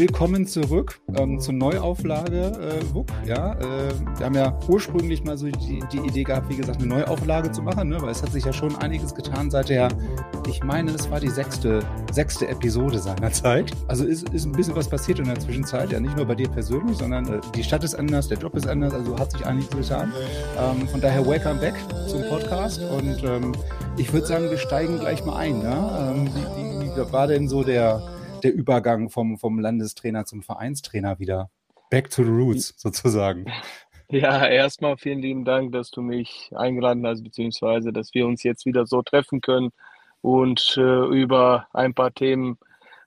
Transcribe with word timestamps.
Willkommen 0.00 0.46
zurück 0.46 0.98
ähm, 1.14 1.38
zur 1.40 1.52
Neuauflage 1.52 2.52
äh, 2.58 2.94
WUK. 2.94 3.08
Ja, 3.26 3.52
äh, 3.52 3.92
wir 4.16 4.24
haben 4.24 4.34
ja 4.34 4.58
ursprünglich 4.66 5.24
mal 5.24 5.36
so 5.36 5.48
die, 5.48 5.84
die, 5.92 5.98
Idee 5.98 6.22
gehabt, 6.22 6.48
wie 6.48 6.56
gesagt, 6.56 6.80
eine 6.80 6.86
Neuauflage 6.86 7.52
zu 7.52 7.60
machen, 7.60 7.90
ne? 7.90 8.00
weil 8.00 8.08
es 8.08 8.22
hat 8.22 8.32
sich 8.32 8.46
ja 8.46 8.52
schon 8.54 8.74
einiges 8.76 9.14
getan 9.14 9.50
seit 9.50 9.68
der, 9.68 9.88
ich 10.48 10.64
meine, 10.64 10.92
es 10.92 11.10
war 11.10 11.20
die 11.20 11.28
sechste, 11.28 11.80
sechste 12.12 12.48
Episode 12.48 12.98
seinerzeit. 12.98 13.72
Also 13.88 14.06
ist, 14.06 14.30
ist 14.30 14.46
ein 14.46 14.52
bisschen 14.52 14.74
was 14.74 14.88
passiert 14.88 15.18
in 15.18 15.26
der 15.26 15.38
Zwischenzeit, 15.38 15.92
ja 15.92 16.00
nicht 16.00 16.16
nur 16.16 16.24
bei 16.24 16.34
dir 16.34 16.48
persönlich, 16.48 16.96
sondern 16.96 17.34
äh, 17.34 17.40
die 17.54 17.62
Stadt 17.62 17.84
ist 17.84 17.94
anders, 17.94 18.26
der 18.26 18.38
Job 18.38 18.54
ist 18.54 18.66
anders, 18.66 18.94
also 18.94 19.18
hat 19.18 19.32
sich 19.32 19.44
einiges 19.44 19.68
getan. 19.68 20.14
Ähm, 20.58 20.88
von 20.88 21.02
daher 21.02 21.26
welcome 21.26 21.60
back 21.60 21.74
zum 22.08 22.22
Podcast 22.30 22.80
und 22.80 23.22
ähm, 23.22 23.52
ich 23.98 24.10
würde 24.14 24.26
sagen, 24.26 24.48
wir 24.48 24.56
steigen 24.56 24.98
gleich 24.98 25.26
mal 25.26 25.36
ein. 25.36 25.60
Ja? 25.60 26.10
Ähm, 26.10 26.26
wie, 26.26 26.86
wie 26.86 27.12
war 27.12 27.26
denn 27.26 27.50
so 27.50 27.62
der 27.62 28.02
der 28.40 28.54
Übergang 28.54 29.10
vom, 29.10 29.38
vom 29.38 29.58
Landestrainer 29.58 30.24
zum 30.24 30.42
Vereinstrainer 30.42 31.18
wieder. 31.18 31.50
Back 31.90 32.10
to 32.10 32.22
the 32.22 32.30
roots 32.30 32.74
sozusagen. 32.76 33.46
Ja, 34.12 34.44
erstmal 34.46 34.96
vielen 34.96 35.20
lieben 35.20 35.44
Dank, 35.44 35.70
dass 35.72 35.90
du 35.90 36.02
mich 36.02 36.50
eingeladen 36.56 37.06
hast, 37.06 37.22
beziehungsweise 37.22 37.92
dass 37.92 38.12
wir 38.12 38.26
uns 38.26 38.42
jetzt 38.42 38.66
wieder 38.66 38.84
so 38.84 39.02
treffen 39.02 39.40
können 39.40 39.70
und 40.20 40.74
äh, 40.76 41.06
über 41.06 41.68
ein 41.72 41.94
paar 41.94 42.12
Themen 42.12 42.58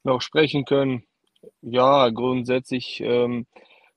noch 0.04 0.22
sprechen 0.22 0.64
können. 0.64 1.04
Ja, 1.62 2.10
grundsätzlich 2.10 3.02
ähm, 3.02 3.48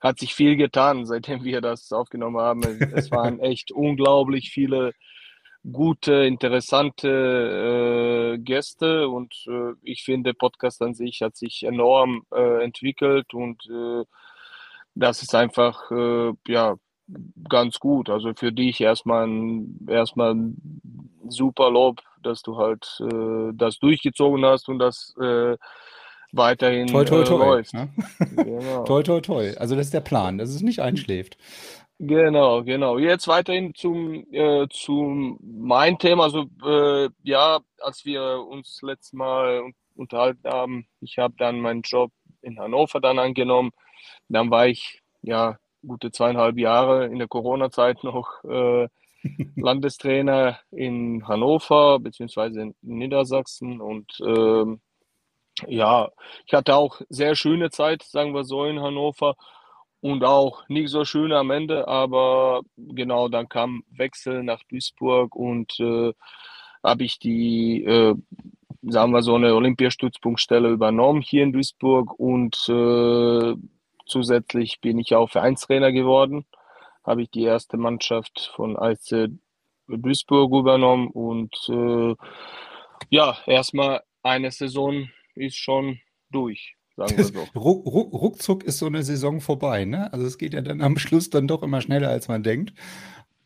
hat 0.00 0.18
sich 0.18 0.34
viel 0.34 0.56
getan, 0.56 1.06
seitdem 1.06 1.44
wir 1.44 1.60
das 1.60 1.92
aufgenommen 1.92 2.38
haben. 2.38 2.62
Es 2.94 3.10
waren 3.10 3.38
echt 3.40 3.70
unglaublich 3.70 4.50
viele 4.50 4.92
gute, 5.72 6.24
interessante 6.24 8.34
äh, 8.34 8.38
Gäste 8.38 9.08
und 9.08 9.34
äh, 9.48 9.72
ich 9.82 10.04
finde, 10.04 10.34
Podcast 10.34 10.82
an 10.82 10.94
sich 10.94 11.22
hat 11.22 11.36
sich 11.36 11.64
enorm 11.64 12.24
äh, 12.32 12.62
entwickelt 12.62 13.34
und 13.34 13.62
äh, 13.70 14.04
das 14.94 15.22
ist 15.22 15.34
einfach 15.34 15.90
äh, 15.90 16.32
ja 16.48 16.76
ganz 17.48 17.78
gut. 17.78 18.10
Also 18.10 18.32
für 18.34 18.52
dich 18.52 18.80
erstmal 18.80 19.28
erstmal 19.88 20.34
super 21.28 21.70
Lob, 21.70 22.00
dass 22.22 22.42
du 22.42 22.56
halt 22.56 23.00
äh, 23.00 23.52
das 23.54 23.78
durchgezogen 23.78 24.44
hast 24.44 24.68
und 24.68 24.78
das 24.78 25.14
weiterhin 26.32 26.88
toi, 26.88 27.04
toi, 27.04 27.24
toi, 27.24 27.38
läuft. 27.38 27.74
Ne? 27.74 27.88
Genau. 28.36 28.84
toi, 28.84 29.02
toi, 29.02 29.20
toi. 29.20 29.54
Also 29.56 29.76
das 29.76 29.86
ist 29.86 29.94
der 29.94 30.00
Plan, 30.00 30.38
dass 30.38 30.50
es 30.50 30.62
nicht 30.62 30.80
einschläft. 30.80 31.36
Genau, 32.00 32.62
genau. 32.62 32.98
Jetzt 32.98 33.26
weiterhin 33.26 33.74
zum, 33.74 34.26
äh, 34.32 34.66
zum 34.70 35.38
mein 35.42 35.98
Thema. 35.98 36.24
Also 36.24 36.44
äh, 36.64 37.08
ja, 37.22 37.60
als 37.80 38.04
wir 38.04 38.44
uns 38.46 38.80
letztes 38.82 39.14
Mal 39.14 39.72
unterhalten 39.94 40.46
haben, 40.46 40.86
ich 41.00 41.16
habe 41.18 41.34
dann 41.38 41.58
meinen 41.60 41.80
Job 41.82 42.12
in 42.42 42.58
Hannover 42.60 43.00
dann 43.00 43.18
angenommen. 43.18 43.70
Dann 44.28 44.50
war 44.50 44.66
ich 44.66 45.00
ja 45.22 45.58
gute 45.86 46.10
zweieinhalb 46.12 46.58
Jahre 46.58 47.06
in 47.06 47.18
der 47.18 47.28
Corona-Zeit 47.28 48.04
noch 48.04 48.44
äh, 48.44 48.88
Landestrainer 49.56 50.58
in 50.70 51.26
Hannover 51.26 51.98
beziehungsweise 51.98 52.60
in 52.60 52.74
Niedersachsen 52.82 53.80
und 53.80 54.12
ähm, 54.24 54.80
ja, 55.68 56.10
ich 56.46 56.54
hatte 56.54 56.76
auch 56.76 57.00
sehr 57.08 57.34
schöne 57.36 57.70
Zeit, 57.70 58.02
sagen 58.02 58.34
wir 58.34 58.44
so, 58.44 58.64
in 58.66 58.80
Hannover 58.80 59.36
und 60.00 60.24
auch 60.24 60.68
nicht 60.68 60.90
so 60.90 61.04
schön 61.04 61.32
am 61.32 61.50
Ende, 61.50 61.88
aber 61.88 62.62
genau, 62.76 63.28
dann 63.28 63.48
kam 63.48 63.82
Wechsel 63.90 64.42
nach 64.42 64.62
Duisburg 64.64 65.34
und 65.34 65.78
äh, 65.80 66.12
habe 66.82 67.04
ich 67.04 67.18
die, 67.18 67.84
äh, 67.84 68.14
sagen 68.82 69.12
wir 69.12 69.22
so, 69.22 69.34
eine 69.34 69.54
Olympiastützpunktstelle 69.54 70.68
übernommen 70.68 71.22
hier 71.22 71.42
in 71.42 71.52
Duisburg 71.52 72.18
und 72.18 72.56
äh, 72.68 73.54
zusätzlich 74.06 74.80
bin 74.80 74.98
ich 74.98 75.14
auch 75.14 75.30
Vereinstrainer 75.30 75.92
geworden. 75.92 76.46
Habe 77.04 77.22
ich 77.22 77.30
die 77.30 77.44
erste 77.44 77.76
Mannschaft 77.76 78.52
von 78.54 78.76
ASC 78.76 79.28
Duisburg 79.88 80.52
übernommen 80.52 81.08
und 81.08 81.54
äh, 81.68 82.14
ja, 83.10 83.36
erstmal 83.46 84.02
eine 84.22 84.50
Saison 84.50 85.08
ist 85.34 85.56
schon 85.56 86.00
durch 86.30 86.75
sagen 86.96 87.16
wir 87.16 87.24
so. 87.24 87.46
Ruck, 87.54 87.86
ruck, 87.86 88.12
ruckzuck 88.12 88.64
ist 88.64 88.78
so 88.78 88.86
eine 88.86 89.02
Saison 89.02 89.40
vorbei, 89.40 89.84
ne? 89.84 90.12
Also 90.12 90.26
es 90.26 90.38
geht 90.38 90.54
ja 90.54 90.62
dann 90.62 90.80
am 90.80 90.98
Schluss 90.98 91.30
dann 91.30 91.46
doch 91.46 91.62
immer 91.62 91.80
schneller, 91.80 92.08
als 92.08 92.28
man 92.28 92.42
denkt. 92.42 92.72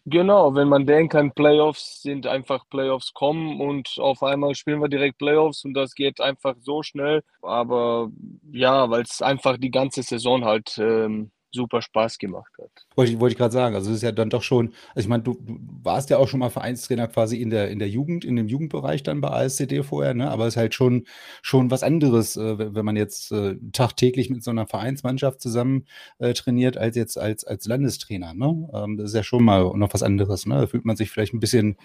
Genau, 0.07 0.55
wenn 0.55 0.69
man 0.69 0.87
denkt 0.87 1.15
an 1.15 1.33
Playoffs, 1.33 2.03
sind 2.03 2.27
einfach 2.27 2.65
Playoffs 2.71 3.13
kommen 3.13 3.61
und 3.61 3.97
auf 3.99 4.23
einmal 4.23 4.55
spielen 4.55 4.81
wir 4.81 4.89
direkt 4.89 5.19
Playoffs 5.19 5.65
und 5.65 5.75
das 5.75 5.95
geht 5.95 6.21
einfach 6.21 6.57
so 6.61 6.83
schnell. 6.83 7.23
Aber 7.43 8.11
ja, 8.51 8.89
weil 8.89 9.03
es 9.03 9.21
einfach 9.21 9.59
die 9.59 9.71
ganze 9.71 10.03
Saison 10.03 10.45
halt 10.45 10.79
ähm, 10.79 11.31
super 11.53 11.83
Spaß 11.83 12.19
gemacht 12.19 12.53
hat. 12.59 12.71
Wollte 12.95 13.13
ich, 13.13 13.21
wollte 13.21 13.33
ich 13.33 13.39
gerade 13.39 13.53
sagen. 13.53 13.75
Also 13.75 13.91
es 13.91 13.97
ist 13.97 14.03
ja 14.03 14.13
dann 14.13 14.31
doch 14.31 14.43
schon, 14.43 14.73
also 14.95 15.07
ich 15.07 15.09
meine, 15.09 15.23
du, 15.23 15.35
du, 15.41 15.59
warst 15.83 16.11
ja 16.11 16.19
auch 16.19 16.29
schon 16.29 16.41
mal 16.41 16.51
Vereinstrainer 16.51 17.09
quasi 17.09 17.37
in 17.37 17.51
der, 17.51 17.71
in 17.71 17.79
der 17.79 17.89
Jugend, 17.89 18.25
in 18.25 18.37
dem 18.37 18.49
Jugendbereich 18.49 19.03
dann 19.03 19.21
bei 19.21 19.31
ASCD 19.31 19.83
vorher, 19.83 20.15
ne? 20.15 20.31
Aber 20.31 20.47
es 20.47 20.55
ist 20.55 20.59
halt 20.59 20.75
schon, 20.75 21.07
schon 21.43 21.71
was 21.71 21.83
anderes, 21.83 22.37
äh, 22.37 22.75
wenn 22.75 22.85
man 22.85 22.97
jetzt 22.97 23.33
äh, 23.33 23.57
tagtäglich 23.73 24.31
mit 24.31 24.45
so 24.45 24.51
einer 24.51 24.67
Vereinsmannschaft 24.67 25.41
zusammen 25.41 25.87
äh, 26.19 26.33
trainiert, 26.35 26.77
als 26.77 26.97
jetzt 26.97 27.19
als, 27.19 27.45
als 27.45 27.67
Landestrainer. 27.67 28.35
Ne? 28.35 28.69
Ähm, 28.73 28.97
das 28.97 29.11
ist 29.11 29.15
ja 29.15 29.23
schon 29.23 29.45
mal 29.45 29.73
noch 29.77 29.95
was 29.95 30.03
anderes. 30.03 30.47
Ne? 30.47 30.55
Da 30.55 30.67
fühlt 30.67 30.85
man 30.85 30.97
sich 30.97 31.11
vielleicht 31.11 31.35
ein 31.35 31.41
bisschen 31.41 31.77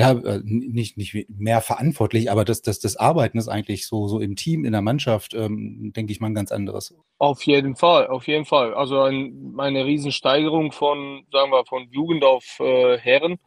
ja, 0.00 0.12
äh, 0.12 0.40
nicht, 0.42 0.96
nicht 0.96 1.28
mehr 1.28 1.60
verantwortlich, 1.60 2.30
aber 2.30 2.46
das, 2.46 2.62
das, 2.62 2.80
das 2.80 2.96
Arbeiten 2.96 3.38
ist 3.38 3.48
eigentlich 3.48 3.86
so, 3.86 4.08
so 4.08 4.18
im 4.18 4.34
Team, 4.34 4.64
in 4.64 4.72
der 4.72 4.80
Mannschaft, 4.80 5.34
ähm, 5.34 5.92
denke 5.94 6.12
ich 6.12 6.20
mal, 6.20 6.28
ein 6.28 6.34
ganz 6.34 6.52
anderes. 6.52 6.94
Auf 7.18 7.42
jeden 7.42 7.76
Fall, 7.76 8.06
auf 8.06 8.26
jeden 8.26 8.46
Fall. 8.46 8.72
Also 8.72 9.02
ein, 9.02 9.54
eine 9.58 9.84
Riesensteigerung 9.84 10.72
von, 10.72 11.26
sagen 11.30 11.50
wir, 11.50 11.66
von 11.66 11.88
Jugend 11.90 12.24
auf 12.24 12.60
äh, 12.60 12.96
Herren 12.98 13.38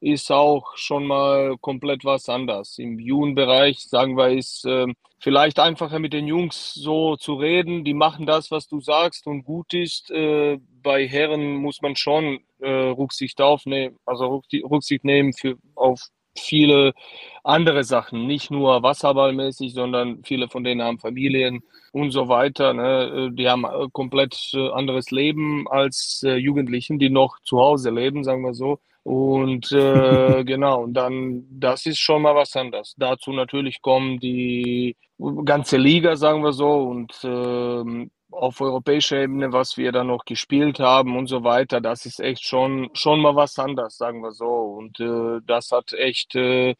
ist 0.00 0.32
auch 0.32 0.76
schon 0.76 1.06
mal 1.06 1.56
komplett 1.58 2.04
was 2.04 2.28
anders. 2.28 2.78
Im 2.78 2.98
Jugendbereich, 2.98 3.80
sagen 3.80 4.16
wir, 4.16 4.30
ist 4.30 4.64
äh, 4.64 4.86
vielleicht 5.18 5.58
einfacher 5.58 5.98
mit 5.98 6.12
den 6.12 6.26
Jungs 6.26 6.72
so 6.74 7.16
zu 7.16 7.34
reden. 7.34 7.84
Die 7.84 7.94
machen 7.94 8.26
das, 8.26 8.50
was 8.50 8.66
du 8.66 8.80
sagst 8.80 9.26
und 9.26 9.44
gut 9.44 9.74
ist. 9.74 10.10
Äh, 10.10 10.58
bei 10.82 11.06
Herren 11.06 11.56
muss 11.56 11.82
man 11.82 11.96
schon 11.96 12.40
äh, 12.60 12.70
Rücksicht 12.70 13.40
aufnehmen, 13.40 13.98
also 14.06 14.42
Rücksicht 14.52 15.04
nehmen 15.04 15.32
für, 15.32 15.56
auf 15.74 16.08
viele 16.36 16.92
andere 17.44 17.84
Sachen, 17.84 18.26
nicht 18.26 18.50
nur 18.50 18.82
wasserballmäßig, 18.82 19.72
sondern 19.74 20.22
viele 20.24 20.48
von 20.48 20.64
denen 20.64 20.82
haben 20.82 20.98
Familien 20.98 21.62
und 21.92 22.10
so 22.10 22.28
weiter. 22.28 22.74
Ne? 22.74 23.30
Äh, 23.30 23.34
die 23.34 23.48
haben 23.48 23.64
äh, 23.64 23.88
komplett 23.92 24.36
äh, 24.54 24.70
anderes 24.70 25.10
Leben 25.10 25.66
als 25.68 26.22
Jugendlichen, 26.22 26.98
die 26.98 27.10
noch 27.10 27.38
zu 27.42 27.58
Hause 27.58 27.90
leben, 27.90 28.24
sagen 28.24 28.42
wir 28.44 28.54
so. 28.54 28.78
Und 29.02 29.72
äh, 29.72 30.44
genau, 30.44 30.84
und 30.84 30.94
dann, 30.94 31.46
das 31.50 31.86
ist 31.86 31.98
schon 31.98 32.22
mal 32.22 32.34
was 32.34 32.54
anderes. 32.56 32.94
Dazu 32.98 33.32
natürlich 33.32 33.80
kommen 33.82 34.20
die 34.20 34.96
ganze 35.44 35.76
Liga, 35.76 36.16
sagen 36.16 36.42
wir 36.42 36.52
so, 36.52 36.70
und 36.70 37.12
äh, 37.24 38.08
auf 38.30 38.60
europäischer 38.60 39.22
Ebene, 39.22 39.52
was 39.52 39.76
wir 39.76 39.92
da 39.92 40.04
noch 40.04 40.24
gespielt 40.24 40.80
haben 40.80 41.16
und 41.16 41.26
so 41.26 41.44
weiter, 41.44 41.80
das 41.80 42.06
ist 42.06 42.20
echt 42.20 42.44
schon, 42.44 42.90
schon 42.94 43.20
mal 43.20 43.36
was 43.36 43.58
anderes, 43.58 43.96
sagen 43.96 44.22
wir 44.22 44.32
so. 44.32 44.46
Und 44.46 45.00
äh, 45.00 45.40
das 45.46 45.72
hat 45.72 45.92
echt 45.92 46.34
äh, 46.36 46.74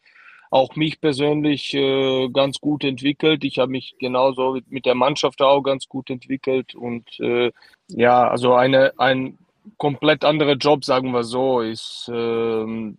auch 0.49 0.75
mich 0.75 0.99
persönlich 0.99 1.73
äh, 1.73 2.29
ganz 2.29 2.59
gut 2.59 2.83
entwickelt. 2.83 3.43
Ich 3.43 3.59
habe 3.59 3.71
mich 3.71 3.95
genauso 3.99 4.59
mit 4.67 4.85
der 4.85 4.95
Mannschaft 4.95 5.41
auch 5.41 5.61
ganz 5.61 5.87
gut 5.87 6.09
entwickelt. 6.09 6.75
Und 6.75 7.19
äh, 7.19 7.51
ja, 7.87 8.27
also 8.27 8.53
eine, 8.53 8.93
ein 8.97 9.37
komplett 9.77 10.25
anderer 10.25 10.55
Job, 10.55 10.83
sagen 10.83 11.11
wir 11.11 11.23
so, 11.23 11.61
ist 11.61 12.09
äh, 12.09 12.93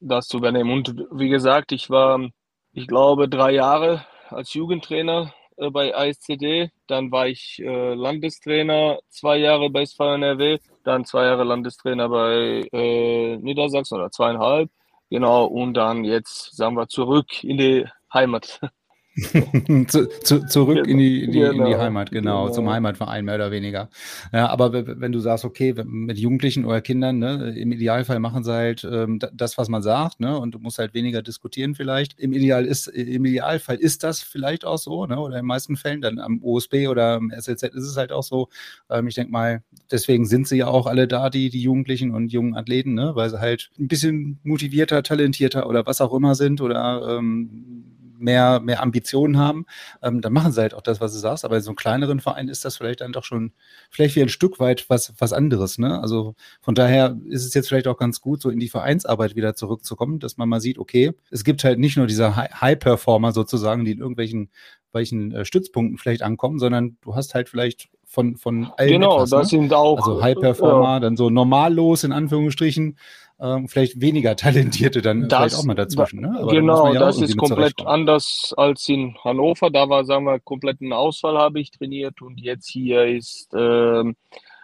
das 0.00 0.28
zu 0.28 0.38
übernehmen. 0.38 0.70
Und 0.70 1.06
wie 1.12 1.28
gesagt, 1.28 1.72
ich 1.72 1.90
war, 1.90 2.28
ich 2.72 2.86
glaube, 2.88 3.28
drei 3.28 3.52
Jahre 3.52 4.04
als 4.30 4.54
Jugendtrainer 4.54 5.32
äh, 5.56 5.70
bei 5.70 5.94
ASCD, 5.94 6.70
dann 6.86 7.10
war 7.10 7.28
ich 7.28 7.60
äh, 7.60 7.94
Landestrainer 7.94 8.98
zwei 9.08 9.38
Jahre 9.38 9.70
bei 9.70 9.82
SV 9.82 10.14
NRW, 10.14 10.58
dann 10.84 11.04
zwei 11.04 11.24
Jahre 11.24 11.44
Landestrainer 11.44 12.08
bei 12.08 12.68
äh, 12.72 13.36
Niedersachsen 13.36 13.98
oder 13.98 14.10
zweieinhalb, 14.10 14.70
genau, 15.10 15.46
und 15.46 15.74
dann 15.74 16.04
jetzt, 16.04 16.56
sagen 16.56 16.76
wir, 16.76 16.88
zurück 16.88 17.42
in 17.44 17.58
die 17.58 17.86
Heimat. 18.12 18.60
zu, 19.88 20.08
zu, 20.20 20.46
zurück 20.46 20.86
in 20.86 20.98
die, 20.98 21.24
in 21.24 21.32
die, 21.32 21.38
genau. 21.38 21.50
in 21.50 21.58
die 21.58 21.64
genau. 21.64 21.78
Heimat, 21.78 22.10
genau, 22.10 22.44
genau, 22.44 22.54
zum 22.54 22.68
Heimatverein 22.68 23.24
mehr 23.24 23.36
oder 23.36 23.50
weniger. 23.50 23.88
Ja, 24.30 24.48
aber 24.48 24.86
wenn 25.00 25.12
du 25.12 25.20
sagst, 25.20 25.46
okay, 25.46 25.74
mit 25.84 26.18
Jugendlichen 26.18 26.66
oder 26.66 26.82
Kindern, 26.82 27.18
ne, 27.18 27.54
im 27.56 27.72
Idealfall 27.72 28.18
machen 28.18 28.44
sie 28.44 28.52
halt 28.52 28.84
ähm, 28.84 29.18
das, 29.32 29.56
was 29.56 29.68
man 29.68 29.82
sagt, 29.82 30.20
ne, 30.20 30.38
und 30.38 30.54
du 30.54 30.58
musst 30.58 30.78
halt 30.78 30.92
weniger 30.92 31.22
diskutieren 31.22 31.74
vielleicht. 31.74 32.18
Im, 32.18 32.34
Ideal 32.34 32.66
ist, 32.66 32.88
Im 32.88 33.24
Idealfall 33.24 33.76
ist 33.76 34.04
das 34.04 34.20
vielleicht 34.20 34.66
auch 34.66 34.78
so, 34.78 35.06
ne, 35.06 35.18
oder 35.18 35.36
in 35.36 35.42
den 35.42 35.46
meisten 35.46 35.76
Fällen, 35.76 36.02
dann 36.02 36.18
am 36.18 36.42
OSB 36.42 36.88
oder 36.88 37.14
am 37.14 37.30
SLZ 37.30 37.62
ist 37.62 37.84
es 37.84 37.96
halt 37.96 38.12
auch 38.12 38.22
so. 38.22 38.48
Ähm, 38.90 39.06
ich 39.06 39.14
denke 39.14 39.32
mal, 39.32 39.62
deswegen 39.90 40.26
sind 40.26 40.46
sie 40.46 40.58
ja 40.58 40.66
auch 40.66 40.86
alle 40.86 41.08
da, 41.08 41.30
die, 41.30 41.48
die 41.48 41.62
Jugendlichen 41.62 42.10
und 42.10 42.32
jungen 42.32 42.54
Athleten, 42.54 42.92
ne, 42.92 43.12
weil 43.14 43.30
sie 43.30 43.40
halt 43.40 43.70
ein 43.78 43.88
bisschen 43.88 44.40
motivierter, 44.42 45.02
talentierter 45.02 45.66
oder 45.66 45.86
was 45.86 46.02
auch 46.02 46.12
immer 46.12 46.34
sind 46.34 46.60
oder 46.60 47.16
ähm, 47.16 47.95
mehr, 48.18 48.60
mehr 48.60 48.82
Ambitionen 48.82 49.38
haben, 49.38 49.66
ähm, 50.02 50.20
dann 50.20 50.32
machen 50.32 50.52
sie 50.52 50.60
halt 50.60 50.74
auch 50.74 50.82
das, 50.82 51.00
was 51.00 51.12
du 51.12 51.18
sagst. 51.18 51.44
Aber 51.44 51.56
in 51.56 51.62
so 51.62 51.70
einem 51.70 51.76
kleineren 51.76 52.20
Verein 52.20 52.48
ist 52.48 52.64
das 52.64 52.76
vielleicht 52.76 53.00
dann 53.00 53.12
doch 53.12 53.24
schon 53.24 53.52
vielleicht 53.90 54.16
wie 54.16 54.22
ein 54.22 54.28
Stück 54.28 54.60
weit 54.60 54.88
was, 54.88 55.12
was 55.18 55.32
anderes. 55.32 55.78
Ne? 55.78 56.00
Also 56.00 56.34
von 56.60 56.74
daher 56.74 57.16
ist 57.28 57.44
es 57.44 57.54
jetzt 57.54 57.68
vielleicht 57.68 57.88
auch 57.88 57.98
ganz 57.98 58.20
gut, 58.20 58.40
so 58.40 58.50
in 58.50 58.60
die 58.60 58.68
Vereinsarbeit 58.68 59.36
wieder 59.36 59.54
zurückzukommen, 59.54 60.18
dass 60.18 60.36
man 60.36 60.48
mal 60.48 60.60
sieht, 60.60 60.78
okay, 60.78 61.12
es 61.30 61.44
gibt 61.44 61.64
halt 61.64 61.78
nicht 61.78 61.96
nur 61.96 62.06
diese 62.06 62.36
High-Performer 62.36 63.32
sozusagen, 63.32 63.84
die 63.84 63.92
in 63.92 63.98
irgendwelchen 63.98 64.50
welchen 64.96 65.30
äh, 65.32 65.44
Stützpunkten 65.44 65.98
vielleicht 65.98 66.22
ankommen, 66.22 66.58
sondern 66.58 66.96
du 67.02 67.14
hast 67.14 67.34
halt 67.34 67.48
vielleicht 67.48 67.88
von, 68.04 68.36
von 68.36 68.72
allen 68.76 68.90
Genau, 68.90 69.16
etwas, 69.16 69.30
das 69.30 69.52
ne? 69.52 69.60
sind 69.60 69.72
auch. 69.72 69.98
Also 69.98 70.22
High-Performer, 70.22 70.94
ja. 70.94 71.00
dann 71.00 71.16
so 71.16 71.30
normallos 71.30 72.02
in 72.02 72.12
Anführungsstrichen, 72.12 72.98
ähm, 73.38 73.68
vielleicht 73.68 74.00
weniger 74.00 74.34
Talentierte 74.36 75.02
dann 75.02 75.28
das, 75.28 75.38
vielleicht 75.38 75.56
auch 75.56 75.64
mal 75.64 75.74
dazwischen. 75.74 76.20
Ne? 76.20 76.46
genau, 76.50 76.92
ja 76.92 77.00
das 77.00 77.20
ist 77.20 77.36
komplett 77.36 77.86
anders 77.86 78.54
als 78.56 78.88
in 78.88 79.16
Hannover. 79.22 79.70
Da 79.70 79.88
war, 79.88 80.04
sagen 80.04 80.24
wir, 80.24 80.40
kompletten 80.40 80.92
Auswahl 80.92 81.36
habe 81.36 81.60
ich 81.60 81.70
trainiert 81.70 82.22
und 82.22 82.40
jetzt 82.40 82.70
hier 82.70 83.04
ist 83.04 83.52
äh, 83.54 84.04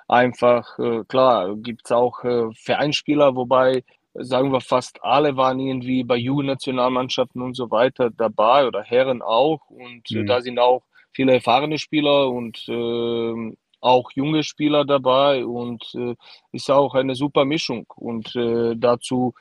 einfach, 0.08 0.78
äh, 0.78 1.04
klar, 1.06 1.54
gibt 1.56 1.82
es 1.84 1.92
auch 1.92 2.24
äh, 2.24 2.46
Vereinsspieler, 2.54 3.36
wobei 3.36 3.84
sagen 4.14 4.52
wir 4.52 4.60
fast 4.60 5.02
alle 5.02 5.36
waren 5.36 5.58
irgendwie 5.58 6.04
bei 6.04 6.16
Jugendnationalmannschaften 6.16 7.40
und 7.40 7.54
so 7.54 7.70
weiter 7.70 8.10
dabei 8.10 8.66
oder 8.66 8.82
Herren 8.82 9.22
auch 9.22 9.70
und 9.70 10.10
äh, 10.10 10.19
mhm. 10.19 10.26
da 10.26 10.40
sind 10.40 10.58
auch 10.58 10.82
viele 11.12 11.34
erfahrene 11.34 11.78
Spieler 11.78 12.30
und 12.30 12.66
äh, 12.69 13.54
auch 13.82 14.11
junge 14.12 14.43
Spieler 14.43 14.87
dabei 14.87 15.44
und 15.44 15.84
äh, 15.94 16.14
ist 16.52 16.70
auch 16.70 16.94
eine 16.94 17.14
super 17.14 17.44
Mischung. 17.44 17.87
Und 17.96 18.34
äh, 18.37 18.75
dazu 18.76 19.34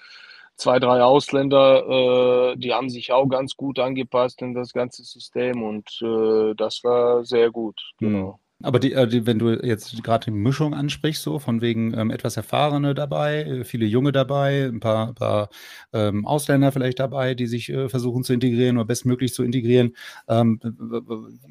zwei, 0.56 0.80
drei 0.80 1.02
Ausländer, 1.02 2.52
äh, 2.54 2.58
die 2.58 2.74
haben 2.74 2.90
sich 2.90 3.14
auch 3.14 3.28
ganz 3.28 3.56
gut 3.56 3.80
angepasst 3.80 4.42
in 4.42 4.54
das 4.54 4.74
ganze 4.74 5.04
System 5.04 5.64
und 5.64 5.88
äh, 6.02 6.54
das 6.56 6.84
war 6.84 7.24
sehr 7.24 7.50
gut. 7.52 7.80
Genau. 8.00 8.41
Aber 8.64 8.80
die, 8.80 8.94
äh, 8.94 9.08
die, 9.08 9.26
wenn 9.26 9.40
du 9.40 9.50
jetzt 9.52 10.04
gerade 10.04 10.26
die 10.26 10.32
Mischung 10.32 10.74
ansprichst, 10.74 11.22
so 11.22 11.40
von 11.40 11.62
wegen 11.62 11.98
ähm, 11.98 12.12
etwas 12.12 12.38
Erfahrene 12.38 12.94
dabei, 12.94 13.44
äh, 13.44 13.64
viele 13.64 13.86
Junge 13.86 14.12
dabei, 14.12 14.66
ein 14.66 14.80
paar, 14.80 15.14
paar 15.14 15.50
ähm, 15.94 16.26
Ausländer 16.26 16.72
vielleicht 16.72 17.00
dabei, 17.00 17.34
die 17.34 17.48
sich 17.48 17.70
äh, 17.70 17.90
versuchen 17.90 18.24
zu 18.24 18.34
integrieren 18.34 18.78
oder 18.78 18.86
bestmöglich 18.86 19.34
zu 19.34 19.44
integrieren. 19.44 19.96
Ähm, 20.28 20.60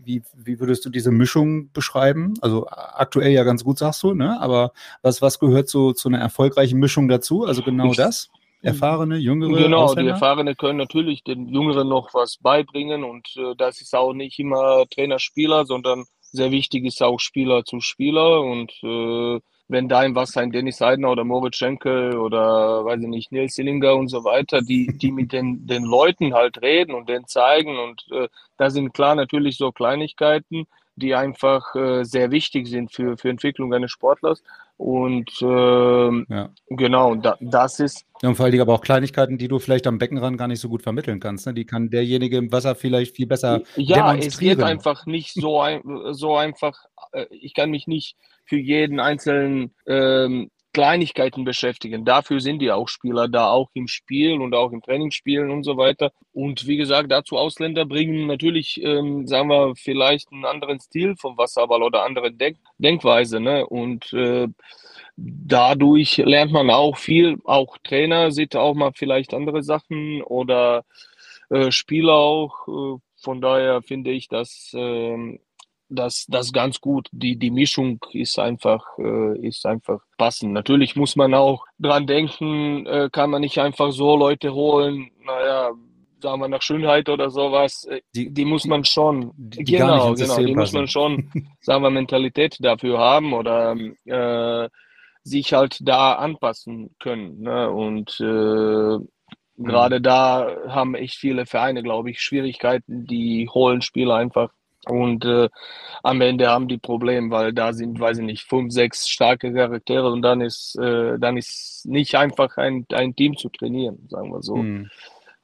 wie, 0.05 0.23
wie 0.35 0.61
würdest 0.61 0.85
du 0.85 0.91
diese 0.91 1.11
Mischung 1.11 1.71
beschreiben? 1.73 2.35
Also 2.41 2.67
aktuell 2.69 3.33
ja 3.33 3.45
ganz 3.45 3.65
gut, 3.65 3.79
sagst 3.79 4.03
du, 4.03 4.15
ne? 4.15 4.41
Aber 4.41 4.73
was, 5.03 5.23
was 5.23 5.39
gehört 5.39 5.69
so 5.69 5.93
zu 5.93 6.09
einer 6.09 6.19
erfolgreichen 6.19 6.79
Mischung 6.79 7.09
dazu? 7.09 7.45
Also 7.45 7.63
genau 7.63 7.93
das? 7.95 8.31
Erfahrene, 8.63 9.17
Jüngere? 9.17 9.57
Genau, 9.57 9.85
Ausländer? 9.85 10.03
die 10.03 10.09
Erfahrene 10.11 10.55
können 10.55 10.79
natürlich 10.79 11.25
den 11.25 11.49
Jüngeren 11.49 11.89
noch 11.89 12.13
was 12.13 12.37
beibringen 12.37 13.05
und 13.05 13.27
äh, 13.37 13.55
das 13.57 13.81
ist 13.81 13.95
auch 13.95 14.13
nicht 14.13 14.39
immer 14.39 14.85
Trainer-Spieler, 14.91 15.65
sondern 15.65 16.05
sehr 16.33 16.51
wichtig 16.51 16.85
ist 16.85 17.03
auch 17.03 17.21
Spieler 17.21 17.65
zu 17.65 17.81
Spieler. 17.81 18.43
Und 18.43 18.73
äh, 18.83 19.41
wenn 19.69 19.89
da 19.89 20.03
im 20.03 20.15
Wasser 20.15 20.41
ein 20.41 20.51
Dennis 20.51 20.79
Seidner 20.79 21.11
oder 21.11 21.25
Moritz 21.25 21.57
Schenkel 21.57 22.17
oder 22.19 22.85
weiß 22.85 23.01
ich 23.03 23.09
nicht, 23.09 23.33
Nils 23.33 23.55
Sillinger 23.55 23.95
und 23.95 24.09
so 24.09 24.25
weiter, 24.25 24.63
die, 24.63 24.87
die 24.99 25.13
mit 25.13 25.33
den, 25.33 25.67
den 25.67 25.85
Leuten 25.85 26.35
halt 26.35 26.61
reden 26.63 26.95
und 26.95 27.09
denen 27.09 27.27
zeigen. 27.27 27.79
Und 27.79 28.05
äh, 28.13 28.29
da 28.57 28.71
sind 28.71 28.93
klar 28.93 29.15
natürlich 29.15 29.57
so 29.57 29.73
Kleinigkeiten, 29.73 30.67
die 30.97 31.15
einfach 31.15 31.75
äh, 31.75 32.05
sehr 32.05 32.31
wichtig 32.31 32.69
sind 32.69 32.93
für, 32.93 33.17
für 33.17 33.31
Entwicklung 33.31 33.73
eines 33.73 33.91
Sportlers. 33.91 34.43
Und 34.77 35.31
äh, 35.43 35.45
ja. 36.35 36.51
genau, 36.69 37.15
da, 37.15 37.37
das 37.41 37.81
ist. 37.81 38.07
Ja, 38.23 38.31
und 38.31 38.37
vor 38.37 38.47
allem 38.47 38.61
aber 38.61 38.75
auch 38.75 38.81
Kleinigkeiten, 38.81 39.37
die 39.37 39.49
du 39.49 39.59
vielleicht 39.59 39.87
am 39.87 39.99
Beckenrand 39.99 40.39
gar 40.39 40.49
nicht 40.49 40.61
so 40.61 40.69
gut 40.69 40.83
vermitteln 40.83 41.21
kannst. 41.21 41.47
Ne? 41.47 41.55
Die 41.55 41.67
kann 41.67 41.91
derjenige 41.91 42.39
im 42.39 42.51
Wasser 42.51 42.75
vielleicht 42.75 43.17
viel 43.17 43.27
besser 43.27 43.61
ja, 43.77 43.97
demonstrieren. 43.97 44.21
Ja, 44.21 44.27
es 44.27 44.39
geht 44.39 44.63
einfach 44.63 45.07
nicht 45.07 45.35
so, 45.35 45.61
ein, 45.61 45.83
so 46.13 46.37
einfach. 46.37 46.85
Äh, 47.13 47.27
ich 47.31 47.55
kann 47.55 47.71
mich 47.71 47.87
nicht 47.87 48.17
für 48.45 48.59
jeden 48.59 49.01
einzelnen 49.01 49.75
ähm, 49.87 50.51
Kleinigkeiten 50.73 51.45
beschäftigen. 51.45 52.05
Dafür 52.05 52.41
sind 52.41 52.61
die 52.61 52.71
auch 52.71 52.89
Spieler 52.89 53.29
da, 53.29 53.51
auch 53.51 53.71
im 53.75 53.89
Spiel 53.89 54.41
und 54.41 54.55
auch 54.55 54.73
im 54.73 54.83
Trainingsspielen 54.83 55.51
und 55.51 55.65
so 55.65 55.77
weiter. 55.77 56.13
Und 56.33 56.67
wie 56.67 56.77
gesagt, 56.77 57.11
dazu 57.11 57.37
Ausländer 57.37 57.85
bringen 57.85 58.27
natürlich, 58.27 58.83
ähm, 58.83 59.27
sagen 59.27 59.49
wir, 59.49 59.75
vielleicht 59.77 60.33
einen 60.33 60.45
anderen 60.45 60.81
Stil 60.81 61.17
vom 61.17 61.37
Wasserball 61.37 61.83
oder 61.83 62.05
andere 62.05 62.33
Denk 62.33 62.59
Denkweise. 62.79 63.41
Ne? 63.41 63.67
Und 63.67 64.13
äh, 64.13 64.49
dadurch 65.17 66.19
lernt 66.19 66.53
man 66.53 66.71
auch 66.71 66.97
viel. 66.97 67.39
Auch 67.45 67.79
Trainer 67.79 68.31
sieht 68.31 68.57
auch 68.57 68.75
mal 68.75 68.93
vielleicht 68.95 69.35
andere 69.35 69.63
Sachen 69.63 70.23
oder 70.23 70.85
äh, 71.51 71.71
Spieler 71.71 72.15
auch. 72.15 72.69
Äh, 72.69 72.99
von 73.17 73.41
daher 73.41 73.83
finde 73.83 74.13
ich, 74.13 74.29
dass 74.29 74.73
ähm, 74.75 75.41
das, 75.91 76.27
das 76.29 76.53
ganz 76.53 76.81
gut. 76.81 77.09
Die, 77.13 77.37
die 77.37 77.51
Mischung 77.51 77.99
ist 78.13 78.39
einfach, 78.39 78.87
äh, 78.99 79.39
ist 79.47 79.67
einfach 79.67 80.01
passend. 80.17 80.53
Natürlich 80.53 80.97
muss 80.97 81.17
man 81.17 81.35
auch 81.35 81.67
dran 81.79 82.07
denken, 82.07 82.87
äh, 82.87 83.11
kann 83.13 83.31
man 83.31 83.43
nicht 83.43 83.59
einfach 83.59 83.93
so 83.93 84.17
Leute 84.17 84.55
holen, 84.55 85.11
naja, 85.25 85.73
sagen 86.23 86.41
wir 86.41 86.49
nach 86.49 86.63
Schönheit 86.63 87.09
oder 87.09 87.31
sowas, 87.31 87.85
äh, 87.85 88.01
die, 88.15 88.31
die 88.31 88.45
muss 88.45 88.65
man 88.67 88.85
schon, 88.85 89.33
die, 89.37 89.65
die 89.65 89.77
genau, 89.77 90.15
genau, 90.15 90.37
die 90.39 90.55
muss 90.55 90.73
man 90.73 90.87
schon, 90.87 91.31
sagen 91.61 91.83
wir, 91.83 91.91
Mentalität 91.91 92.57
dafür 92.61 92.99
haben 92.99 93.33
oder 93.33 93.77
äh, 94.05 94.69
sich 95.23 95.53
halt 95.53 95.79
da 95.81 96.15
anpassen 96.15 96.95
können. 96.99 97.41
Ne? 97.41 97.71
Und 97.71 98.19
äh, 98.21 98.25
mhm. 98.25 99.09
gerade 99.57 100.01
da 100.01 100.57
haben 100.69 100.95
echt 100.95 101.17
viele 101.17 101.47
Vereine, 101.47 101.83
glaube 101.83 102.11
ich, 102.11 102.21
Schwierigkeiten, 102.21 103.07
die 103.07 103.49
holen 103.49 103.83
Spieler 103.83 104.15
einfach 104.17 104.51
und 104.87 105.25
äh, 105.25 105.49
am 106.03 106.21
Ende 106.21 106.49
haben 106.49 106.69
die 106.69 106.79
Probleme, 106.79 107.31
weil 107.31 107.53
da 107.53 107.73
sind, 107.73 108.01
weiß 108.01 108.19
ich 108.19 108.25
nicht, 108.25 108.45
fünf, 108.45 108.73
sechs 108.73 109.09
starke 109.09 109.53
Charaktere 109.53 110.11
und 110.11 110.23
dann 110.23 110.41
ist, 110.41 110.77
äh, 110.79 111.19
dann 111.19 111.37
ist 111.37 111.87
nicht 111.87 112.15
einfach 112.15 112.57
ein, 112.57 112.87
ein 112.93 113.15
Team 113.15 113.37
zu 113.37 113.49
trainieren, 113.51 114.07
sagen 114.09 114.33
wir 114.33 114.43
so. 114.43 114.57
Hm. 114.57 114.89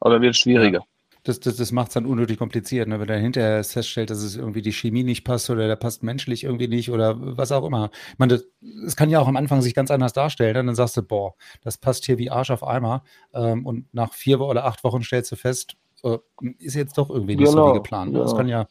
Aber 0.00 0.21
wird 0.21 0.37
schwieriger. 0.37 0.81
Ja. 0.81 0.87
Das, 1.26 1.40
das, 1.40 1.57
das 1.57 1.73
macht 1.73 1.88
es 1.88 1.95
dann 1.95 2.07
unnötig 2.07 2.38
kompliziert, 2.38 2.87
ne? 2.87 3.00
wenn 3.00 3.09
dann 3.09 3.21
hinterher 3.21 3.64
feststellt, 3.64 4.11
dass 4.11 4.23
es 4.23 4.37
irgendwie 4.37 4.62
die 4.62 4.73
Chemie 4.73 5.02
nicht 5.02 5.25
passt 5.25 5.50
oder 5.50 5.66
der 5.66 5.75
passt 5.75 6.05
menschlich 6.05 6.45
irgendwie 6.45 6.69
nicht 6.69 6.88
oder 6.88 7.16
was 7.19 7.50
auch 7.50 7.64
immer. 7.66 7.90
Ich 8.12 8.19
meine, 8.19 8.35
das, 8.35 8.45
das 8.85 8.95
kann 8.95 9.11
ja 9.11 9.19
auch 9.19 9.26
am 9.26 9.35
Anfang 9.35 9.61
sich 9.61 9.75
ganz 9.75 9.90
anders 9.90 10.12
darstellen. 10.12 10.55
Ne? 10.55 10.62
Dann 10.64 10.76
sagst 10.76 10.97
du, 10.97 11.02
boah, 11.02 11.35
das 11.62 11.78
passt 11.78 12.07
hier 12.07 12.19
wie 12.19 12.31
Arsch 12.31 12.52
auf 12.52 12.62
Eimer. 12.62 13.02
Ähm, 13.35 13.66
und 13.66 13.93
nach 13.93 14.12
vier 14.12 14.40
oder 14.40 14.66
acht 14.66 14.85
Wochen 14.85 15.02
stellst 15.02 15.33
du 15.33 15.37
fest, 15.37 15.76
äh, 16.05 16.19
ist 16.59 16.76
jetzt 16.76 16.97
doch 16.97 17.11
irgendwie 17.11 17.35
nicht 17.35 17.50
genau, 17.50 17.66
so 17.66 17.73
wie 17.73 17.78
geplant. 17.78 18.12
Ne? 18.12 18.21
Das 18.21 18.37
kann 18.37 18.47
ja 18.47 18.69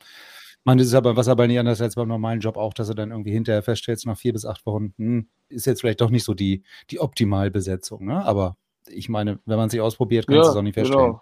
man, 0.66 0.78
das 0.78 0.88
ist 0.88 0.94
aber 0.94 1.16
was 1.16 1.28
aber 1.28 1.48
nicht 1.48 1.60
anders 1.60 1.82
als 1.82 1.96
beim 1.96 2.08
normalen 2.08 2.40
Job 2.40 2.58
auch, 2.58 2.74
dass 2.74 2.88
du 2.88 2.94
dann 2.94 3.12
irgendwie 3.12 3.32
hinterher 3.32 3.64
feststellst, 3.64 4.06
nach 4.06 4.18
vier 4.18 4.34
bis 4.34 4.46
acht 4.46 4.66
Wochen, 4.66 4.94
hm, 4.98 5.30
ist 5.50 5.66
jetzt 5.66 5.82
vielleicht 5.82 6.02
doch 6.02 6.10
nicht 6.10 6.24
so 6.24 6.34
die, 6.34 6.64
die 6.92 7.00
Optimalbesetzung, 7.00 8.06
ne? 8.06 8.26
Aber 8.26 8.58
ich 8.88 9.10
meine, 9.10 9.40
wenn 9.46 9.58
man 9.58 9.70
sich 9.70 9.82
ausprobiert, 9.82 10.28
kannst 10.28 10.48
du 10.48 10.52
es 10.52 10.56
auch 10.58 10.62
nicht 10.62 10.76
feststellen. 10.76 11.06
Genau. 11.14 11.22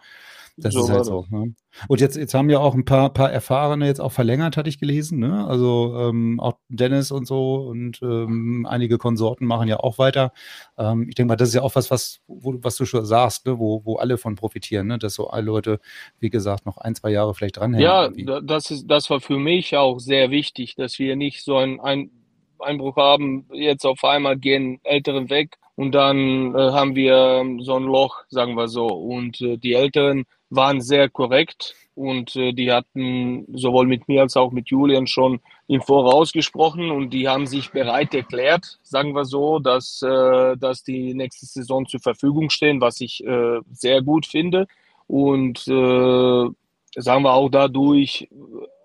Das 0.56 0.74
so 0.74 0.82
ist 0.82 0.90
halt 0.90 1.06
so. 1.06 1.26
Ne? 1.30 1.56
Und 1.88 2.00
jetzt, 2.00 2.16
jetzt 2.16 2.36
haben 2.36 2.50
ja 2.50 2.60
auch 2.60 2.76
ein 2.76 2.86
paar, 2.86 3.12
paar 3.12 3.32
Erfahrene 3.32 3.88
jetzt 3.88 4.00
auch 4.00 4.12
verlängert, 4.12 4.56
hatte 4.56 4.70
ich 4.70 4.78
gelesen. 4.78 5.20
Ne? 5.20 5.46
Also 5.48 5.96
ähm, 5.98 6.40
auch 6.40 6.60
Dennis 6.70 7.12
und 7.12 7.26
so 7.26 7.56
und 7.56 8.00
ähm, 8.04 8.68
einige 8.70 9.00
Konsorten 9.00 9.48
machen 9.48 9.68
ja 9.68 9.80
auch 9.80 9.98
weiter. 9.98 10.32
Ähm, 10.78 11.08
ich 11.10 11.16
denke 11.16 11.30
mal, 11.30 11.36
das 11.38 11.50
ist 11.50 11.56
ja 11.56 11.64
auch 11.64 11.76
was, 11.76 11.90
was, 11.90 12.22
wo, 12.28 12.54
was 12.62 12.76
du 12.76 12.86
schon 12.86 13.06
sagst, 13.06 13.48
ne? 13.48 13.58
wo, 13.58 13.84
wo 13.84 13.96
alle 13.96 14.18
von 14.18 14.36
profitieren, 14.36 14.88
ne? 14.88 15.00
dass 15.00 15.16
so 15.16 15.28
alle 15.30 15.46
Leute, 15.46 15.80
wie 16.20 16.30
gesagt, 16.30 16.68
noch 16.68 16.78
ein, 16.78 16.94
zwei 16.94 17.10
Jahre 17.10 17.34
vielleicht 17.34 17.58
dranhängen. 17.58 17.84
Ja, 17.84 18.04
irgendwie. 18.04 18.26
das, 18.44 18.70
ist, 18.70 18.86
das 18.88 19.10
war 19.10 19.22
für 19.22 19.40
mich 19.40 19.76
auch 19.76 19.98
sehr 20.00 20.30
wichtig, 20.30 20.76
dass 20.76 21.00
wir 21.00 21.16
nicht 21.16 21.44
so 21.44 21.58
ein, 21.58 21.80
ein 21.80 22.12
Einbruch 22.60 22.96
haben, 22.98 23.48
jetzt 23.52 23.86
auf 23.86 24.04
einmal 24.04 24.38
gehen 24.38 24.80
Älteren 24.84 25.30
weg 25.30 25.58
und 25.76 25.94
dann 25.94 26.54
äh, 26.54 26.72
haben 26.72 26.96
wir 26.96 27.44
so 27.60 27.76
ein 27.76 27.84
Loch, 27.84 28.24
sagen 28.30 28.56
wir 28.56 28.68
so. 28.68 28.88
Und 28.88 29.42
äh, 29.42 29.58
die 29.58 29.74
Älteren 29.74 30.26
waren 30.56 30.82
sehr 30.82 31.10
korrekt 31.10 31.76
und 31.96 32.36
äh, 32.36 32.54
die 32.54 32.72
hatten 32.72 33.46
sowohl 33.54 33.86
mit 33.86 34.08
mir 34.08 34.22
als 34.22 34.36
auch 34.36 34.52
mit 34.52 34.70
Julian 34.70 35.08
schon 35.08 35.40
im 35.68 35.82
Voraus 35.82 36.32
gesprochen 36.32 36.92
und 36.92 37.12
die 37.12 37.28
haben 37.28 37.46
sich 37.46 37.72
bereit 37.72 38.14
erklärt, 38.14 38.80
sagen 38.84 39.14
wir 39.14 39.26
so, 39.26 39.60
dass, 39.60 40.02
äh, 40.02 40.58
dass 40.58 40.84
die 40.84 41.14
nächste 41.14 41.46
Saison 41.46 41.86
zur 41.86 42.00
Verfügung 42.00 42.50
stehen, 42.50 42.82
was 42.82 43.00
ich 43.02 43.24
äh, 43.26 43.60
sehr 43.72 44.02
gut 44.02 44.26
finde. 44.26 44.68
Und 45.08 45.68
äh, 45.68 46.50
sagen 46.96 47.24
wir 47.24 47.34
auch 47.34 47.50
dadurch 47.50 48.28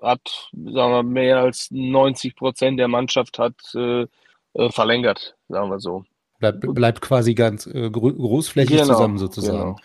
hat 0.03 0.51
sagen 0.53 0.93
wir, 0.93 1.03
mehr 1.03 1.39
als 1.39 1.69
90 1.71 2.37
Prozent 2.37 2.79
der 2.79 2.89
Mannschaft 2.89 3.39
hat 3.39 3.55
äh, 3.75 4.07
äh, 4.55 4.71
verlängert, 4.71 5.37
sagen 5.49 5.71
wir 5.71 5.81
so. 5.81 6.05
Bleibt, 6.39 6.61
bleibt 6.73 7.01
quasi 7.01 7.35
ganz 7.35 7.69
großflächig 7.69 8.77
genau, 8.77 8.93
zusammen 8.93 9.19
sozusagen. 9.19 9.59
Genau. 9.59 9.77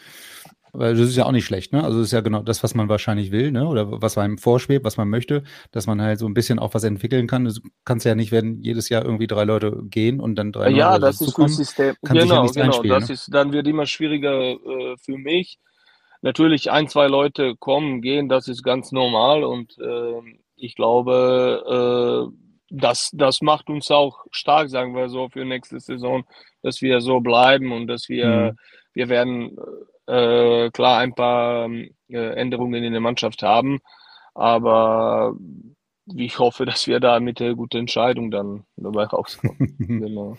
Weil 0.75 0.95
das 0.95 1.07
ist 1.07 1.15
ja 1.15 1.25
auch 1.25 1.31
nicht 1.31 1.45
schlecht, 1.45 1.71
ne? 1.71 1.83
Also 1.83 1.99
das 1.99 2.07
ist 2.07 2.13
ja 2.13 2.21
genau 2.21 2.41
das, 2.41 2.63
was 2.63 2.73
man 2.73 2.89
wahrscheinlich 2.89 3.29
will, 3.29 3.51
ne? 3.51 3.67
Oder 3.67 4.01
was 4.01 4.17
einem 4.17 4.39
vorschwebt, 4.39 4.83
was 4.83 4.97
man 4.97 5.07
möchte, 5.07 5.43
dass 5.71 5.85
man 5.85 6.01
halt 6.01 6.17
so 6.17 6.25
ein 6.25 6.33
bisschen 6.33 6.57
auch 6.57 6.73
was 6.73 6.83
entwickeln 6.83 7.27
kann. 7.27 7.45
Du 7.45 7.51
kannst 7.85 8.07
ja 8.07 8.15
nicht, 8.15 8.31
wenn 8.31 8.59
jedes 8.59 8.89
Jahr 8.89 9.05
irgendwie 9.05 9.27
drei 9.27 9.43
Leute 9.43 9.83
gehen 9.83 10.19
und 10.19 10.33
dann 10.33 10.51
drei 10.51 10.71
ja, 10.71 10.93
Leute 10.93 11.01
das 11.01 11.21
ist 11.21 11.37
das 11.37 11.55
System. 11.57 11.95
Genau, 12.01 12.45
ja 12.47 12.51
genau. 12.51 12.81
Das 12.81 13.07
ne? 13.07 13.13
ist, 13.13 13.31
dann 13.31 13.51
wird 13.51 13.67
immer 13.67 13.85
schwieriger 13.85 14.53
äh, 14.53 14.95
für 14.97 15.15
mich. 15.15 15.59
Natürlich 16.23 16.71
ein, 16.71 16.87
zwei 16.87 17.05
Leute 17.05 17.55
kommen, 17.55 18.01
gehen, 18.01 18.27
das 18.27 18.47
ist 18.47 18.63
ganz 18.63 18.91
normal 18.91 19.43
und 19.43 19.77
äh, 19.77 20.21
ich 20.55 20.73
glaube, 20.73 22.31
äh, 22.31 22.35
das, 22.71 23.11
das 23.13 23.41
macht 23.41 23.69
uns 23.69 23.91
auch 23.91 24.25
stark, 24.31 24.69
sagen 24.69 24.95
wir 24.95 25.09
so, 25.09 25.29
für 25.29 25.45
nächste 25.45 25.79
Saison, 25.79 26.23
dass 26.63 26.81
wir 26.81 27.01
so 27.01 27.19
bleiben 27.19 27.71
und 27.71 27.85
dass 27.85 28.09
wir, 28.09 28.53
mhm. 28.53 28.57
wir 28.93 29.09
werden 29.09 29.57
äh, 30.07 30.69
klar 30.71 30.99
ein 30.99 31.13
paar 31.13 31.69
äh, 32.09 32.33
Änderungen 32.35 32.83
in 32.83 32.93
der 32.93 33.01
Mannschaft 33.01 33.43
haben, 33.43 33.79
aber 34.33 35.35
ich 36.15 36.39
hoffe, 36.39 36.65
dass 36.65 36.87
wir 36.87 36.99
da 36.99 37.19
mit 37.19 37.39
der 37.39 37.55
guten 37.55 37.77
Entscheidung 37.77 38.31
dann 38.31 38.65
dabei 38.75 39.05
rauskommen. 39.05 39.75
genau. 39.79 40.37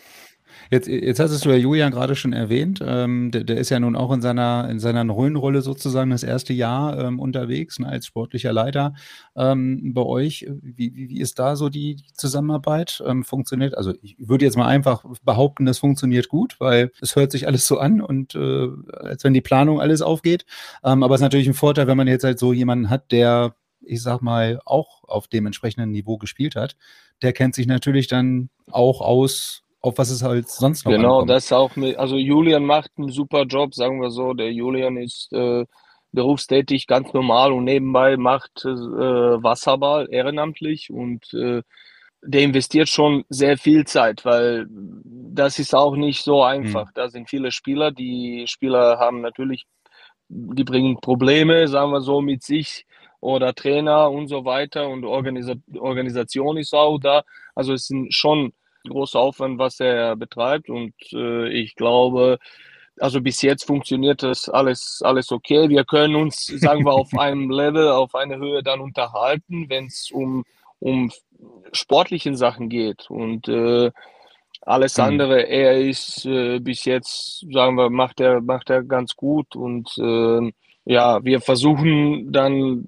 Jetzt, 0.71 0.89
jetzt 0.89 1.21
hast 1.21 1.45
du 1.45 1.51
ja 1.51 1.57
Julian 1.57 1.93
gerade 1.93 2.17
schon 2.17 2.33
erwähnt. 2.33 2.81
Ähm, 2.85 3.31
der, 3.31 3.45
der, 3.45 3.59
ist 3.59 3.71
ja 3.71 3.81
nun 3.81 3.97
auch 3.97 4.13
in 4.13 4.21
seiner, 4.21 4.69
in 4.71 4.81
seiner 4.81 5.05
neuen 5.05 5.37
Rolle 5.37 5.63
sozusagen 5.63 6.11
das 6.11 6.23
erste 6.23 6.53
Jahr 6.53 6.99
ähm, 6.99 7.21
unterwegs 7.21 7.79
ne, 7.79 7.89
als 7.89 8.07
sportlicher 8.07 8.53
Leiter 8.53 8.95
ähm, 9.37 9.95
bei 9.95 10.03
euch. 10.03 10.47
Wie, 10.63 10.95
wie, 10.95 11.09
wie, 11.09 11.21
ist 11.21 11.39
da 11.39 11.57
so 11.57 11.69
die, 11.69 11.97
die 11.97 12.13
Zusammenarbeit? 12.15 13.03
Ähm, 13.07 13.25
funktioniert? 13.25 13.77
Also 13.77 13.93
ich 14.03 14.17
würde 14.19 14.45
jetzt 14.45 14.57
mal 14.57 14.67
einfach 14.67 15.05
behaupten, 15.25 15.67
das 15.67 15.79
funktioniert 15.79 16.29
gut, 16.29 16.57
weil 16.59 16.91
es 17.01 17.17
hört 17.17 17.33
sich 17.33 17.47
alles 17.47 17.67
so 17.67 17.79
an 17.79 18.01
und 18.01 18.35
äh, 18.35 18.69
als 18.93 19.25
wenn 19.25 19.35
die 19.35 19.41
Planung 19.41 19.81
alles 19.81 20.03
aufgeht. 20.03 20.45
Ähm, 20.83 21.03
aber 21.03 21.15
es 21.15 21.21
ist 21.21 21.25
natürlich 21.25 21.49
ein 21.49 21.55
Vorteil, 21.55 21.87
wenn 21.87 21.97
man 21.97 22.09
jetzt 22.09 22.25
halt 22.25 22.39
so 22.39 22.53
jemanden 22.53 22.91
hat, 22.91 23.13
der 23.13 23.55
ich 23.87 24.03
sag 24.03 24.23
mal, 24.23 24.61
auch 24.65 25.05
auf 25.05 25.29
dem 25.29 25.47
entsprechenden 25.47 25.91
Niveau 25.91 26.19
gespielt 26.19 26.57
hat, 26.57 26.77
der 27.23 27.33
kennt 27.33 27.55
sich 27.55 27.67
natürlich 27.67 28.07
dann 28.07 28.51
auch 28.71 29.01
aus, 29.01 29.64
auf 29.85 29.99
was 29.99 30.11
es 30.11 30.23
halt 30.23 30.49
sonst 30.49 30.87
noch 30.87 30.93
Genau, 30.93 31.21
ankommt. 31.21 31.31
das 31.31 31.53
auch 31.53 31.77
mit, 31.77 31.99
also 31.99 32.17
Julian 32.17 32.65
macht 32.65 32.91
einen 32.97 33.11
super 33.11 33.43
Job, 33.45 33.75
sagen 33.75 34.01
wir 34.01 34.11
so. 34.11 34.33
Der 34.33 34.51
Julian 34.51 34.97
ist 34.97 35.31
äh, 35.33 35.67
berufstätig, 36.13 36.87
ganz 36.87 37.13
normal 37.13 37.53
und 37.53 37.65
nebenbei 37.65 38.17
macht 38.17 38.65
äh, 38.65 38.69
Wasserball 38.69 40.09
ehrenamtlich 40.11 40.91
und 40.91 41.35
äh, 41.35 41.63
der 42.23 42.41
investiert 42.43 42.89
schon 42.89 43.25
sehr 43.29 43.59
viel 43.59 43.85
Zeit, 43.87 44.25
weil 44.25 44.67
das 44.71 45.59
ist 45.59 45.75
auch 45.75 45.97
nicht 45.97 46.25
so 46.25 46.43
einfach. 46.43 46.87
Mhm. 46.87 46.93
Da 46.95 47.11
sind 47.11 47.29
viele 47.29 47.53
Spieler, 47.53 47.93
die 47.93 48.47
Spieler 48.49 48.99
haben 48.99 49.21
natürlich, 49.21 49.67
die 50.29 50.65
bringen 50.65 50.99
Probleme, 51.03 51.69
sagen 51.69 51.93
wir 51.93 52.01
so, 52.01 52.23
mit 52.23 52.43
sich 52.43 52.87
oder 53.21 53.55
Trainer 53.55 54.11
und 54.11 54.29
so 54.29 54.47
weiter 54.47 54.89
und 54.89 55.05
Organisa 55.05 55.55
Organisation 55.79 56.57
ist 56.57 56.75
auch 56.75 56.99
da. 56.99 57.23
Also 57.55 57.75
es 57.75 57.87
sind 57.89 58.15
schon 58.15 58.55
großer 58.89 59.19
Aufwand, 59.19 59.59
was 59.59 59.81
er 59.81 60.17
betreibt. 60.17 60.69
Und 60.69 60.95
äh, 61.13 61.49
ich 61.49 61.75
glaube, 61.75 62.39
also 63.01 63.21
bis 63.21 63.43
jetzt 63.43 63.65
funktioniert 63.65 64.23
das 64.23 64.49
alles, 64.49 65.01
alles 65.05 65.33
okay. 65.33 65.69
Wir 65.69 65.85
können 65.85 66.15
uns, 66.15 66.47
sagen 66.47 66.85
wir, 66.85 66.93
auf 66.93 67.13
einem 67.19 67.51
Level, 67.51 67.89
auf 67.89 68.15
einer 68.15 68.37
Höhe 68.37 68.63
dann 68.63 68.81
unterhalten, 68.81 69.69
wenn 69.69 69.87
es 69.87 70.11
um, 70.13 70.45
um 70.79 71.11
sportlichen 71.73 72.37
Sachen 72.37 72.69
geht. 72.69 73.11
Und 73.11 73.49
äh, 73.49 73.91
alles 74.63 74.97
mhm. 74.97 75.05
andere, 75.05 75.47
er 75.49 75.81
ist 75.81 76.25
äh, 76.25 76.59
bis 76.61 76.85
jetzt, 76.85 77.45
sagen 77.53 77.77
wir, 77.77 77.91
macht 77.91 78.21
er, 78.21 78.41
macht 78.41 78.71
er 78.71 78.83
ganz 78.83 79.15
gut 79.17 79.57
und 79.57 79.91
äh, 79.99 80.53
ja, 80.85 81.25
wir 81.25 81.41
versuchen 81.41 82.33
dann 82.33 82.85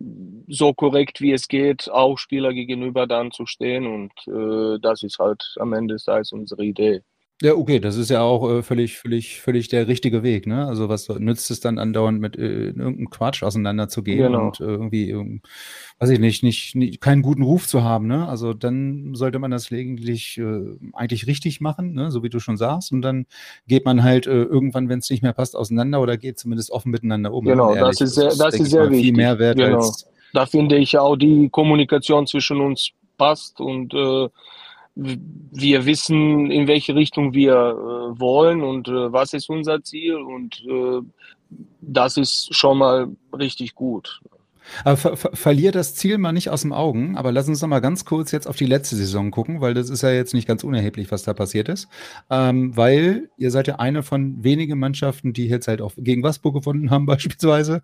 so 0.49 0.75
korrekt 0.75 1.21
wie 1.21 1.33
es 1.33 1.49
geht, 1.49 1.91
auch 1.91 2.19
Spieler 2.19 2.53
gegenüber 2.53 3.07
dann 3.07 3.33
zu 3.33 3.47
stehen 3.47 3.87
und 3.87 4.13
äh, 4.29 4.79
das 4.81 5.03
ist 5.03 5.19
halt 5.19 5.43
am 5.59 5.73
Ende 5.73 5.95
des 5.95 6.05
Tages 6.05 6.33
unsere 6.33 6.65
Idee. 6.65 7.03
Ja, 7.43 7.53
okay, 7.55 7.81
das 7.81 7.97
ist 7.97 8.09
ja 8.09 8.23
auch 8.23 8.51
äh, 8.51 8.63
völlig, 8.63 8.97
völlig, 8.97 9.43
völlig 9.43 9.69
der 9.69 9.89
richtige 9.89 10.23
Weg, 10.23 10.47
ne? 10.47 10.67
Also 10.67 10.89
was 10.89 11.07
nützt 11.11 11.51
es 11.51 11.61
dann 11.61 11.79
andauernd 11.79 12.19
mit 12.19 12.35
äh, 12.37 12.69
irgendeinem 12.69 13.11
Quatsch 13.11 13.43
auseinanderzugehen 13.43 14.33
genau. 14.33 14.47
und 14.47 14.61
irgendwie, 14.61 15.11
ähm, 15.11 15.43
weiß 15.99 16.09
ich 16.09 16.19
nicht, 16.19 16.43
nicht, 16.43 16.75
nicht, 16.77 17.03
keinen 17.03 17.21
guten 17.21 17.43
Ruf 17.43 17.69
zu 17.69 17.85
haben, 17.85 18.07
ne? 18.07 18.27
Also 18.27 18.55
dann 18.55 19.15
sollte 19.15 19.39
man 19.39 19.51
das 19.51 19.69
gelegentlich 19.69 20.39
äh, 20.39 20.79
eigentlich 20.95 21.27
richtig 21.27 21.61
machen, 21.61 21.93
ne? 21.93 22.11
So 22.11 22.23
wie 22.23 22.31
du 22.31 22.41
schon 22.41 22.57
sagst. 22.57 22.91
Und 22.91 23.03
dann 23.03 23.27
geht 23.67 23.85
man 23.85 24.03
halt 24.03 24.27
äh, 24.27 24.43
irgendwann, 24.43 24.89
wenn 24.89 25.01
es 25.01 25.11
nicht 25.11 25.23
mehr 25.23 25.35
passt, 25.35 25.57
auseinander 25.57 26.01
oder 26.01 26.17
geht 26.17 26.39
zumindest 26.39 26.71
offen 26.71 26.91
miteinander 26.91 27.35
um. 27.35 27.45
Genau, 27.45 27.75
das 27.75 28.01
ist 28.01 28.15
sehr, 28.15 28.29
das, 28.29 28.39
das 28.39 28.55
ist 28.55 28.71
sehr 28.71 28.89
wichtig. 28.89 29.09
Viel 29.09 29.15
mehr 29.15 29.39
wert 29.39 29.59
genau. 29.59 29.77
als. 29.77 30.07
Da 30.33 30.47
finde 30.47 30.77
ich 30.79 30.97
auch 30.97 31.17
die 31.17 31.51
Kommunikation 31.51 32.27
zwischen 32.27 32.63
uns 32.63 32.93
passt 33.19 33.61
und 33.61 33.93
äh, 33.93 34.29
wir 34.97 35.85
wissen, 35.85 36.51
in 36.51 36.67
welche 36.67 36.95
Richtung 36.95 37.35
wir 37.35 37.53
äh, 37.53 38.19
wollen 38.19 38.63
und 38.63 38.89
äh, 38.89 39.13
was 39.13 39.35
ist 39.35 39.51
unser 39.51 39.83
Ziel 39.83 40.17
und 40.17 40.65
äh, 40.67 41.01
das 41.81 42.17
ist 42.17 42.55
schon 42.55 42.79
mal 42.79 43.09
richtig 43.33 43.75
gut. 43.75 44.21
Aber 44.85 44.97
ver 44.97 45.17
ver 45.17 45.31
verlier 45.35 45.73
das 45.73 45.95
Ziel 45.95 46.19
mal 46.19 46.33
nicht 46.33 46.51
aus 46.51 46.63
dem 46.63 46.73
Augen, 46.73 47.17
aber 47.17 47.33
lass 47.33 47.49
uns 47.49 47.61
noch 47.63 47.69
mal 47.69 47.81
ganz 47.81 48.05
kurz 48.05 48.33
jetzt 48.33 48.47
auf 48.47 48.57
die 48.57 48.67
letzte 48.67 48.97
Saison 48.97 49.31
gucken, 49.31 49.61
weil 49.61 49.75
das 49.75 49.91
ist 49.91 50.03
ja 50.03 50.11
jetzt 50.11 50.35
nicht 50.35 50.49
ganz 50.49 50.65
unerheblich, 50.65 51.11
was 51.11 51.23
da 51.23 51.35
passiert 51.35 51.69
ist. 51.69 51.89
Ähm, 52.31 52.77
weil 52.77 53.31
ihr 53.37 53.51
seid 53.51 53.69
ja 53.69 53.77
eine 53.77 54.03
von 54.03 54.43
wenigen 54.43 54.79
Mannschaften, 54.79 55.33
die 55.33 55.47
jetzt 55.49 55.69
halt 55.69 55.81
auch 55.81 55.93
gegen 55.97 56.23
Wasburg 56.23 56.55
gefunden 56.55 56.91
haben, 56.91 57.07
beispielsweise. 57.07 57.83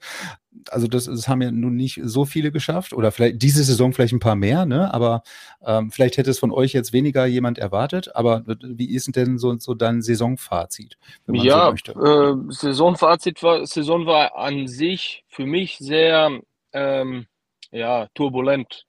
Also, 0.68 0.86
das, 0.86 1.06
das 1.06 1.28
haben 1.28 1.42
ja 1.42 1.50
nun 1.50 1.76
nicht 1.76 2.00
so 2.04 2.24
viele 2.24 2.52
geschafft 2.52 2.92
oder 2.92 3.10
vielleicht 3.10 3.42
diese 3.42 3.64
Saison 3.64 3.92
vielleicht 3.92 4.12
ein 4.12 4.20
paar 4.20 4.36
mehr, 4.36 4.66
ne? 4.66 4.92
Aber 4.92 5.22
ähm, 5.64 5.90
vielleicht 5.90 6.18
hätte 6.18 6.30
es 6.30 6.38
von 6.38 6.52
euch 6.52 6.72
jetzt 6.72 6.92
weniger 6.92 7.26
jemand 7.26 7.58
erwartet. 7.58 8.14
Aber 8.14 8.44
wie 8.46 8.94
ist 8.94 9.14
denn 9.16 9.38
so, 9.38 9.56
so 9.58 9.74
dein 9.74 10.02
Saisonfazit? 10.02 10.98
ja, 11.28 11.74
so 11.84 11.92
äh, 11.92 12.36
Saisonfazit 12.48 13.42
war, 13.42 13.66
Saison 13.66 14.06
war 14.06 14.36
an 14.36 14.68
sich 14.68 15.24
für 15.28 15.46
mich 15.46 15.78
sehr 15.78 16.42
ähm, 16.72 17.26
ja, 17.70 18.08
turbulent. 18.14 18.86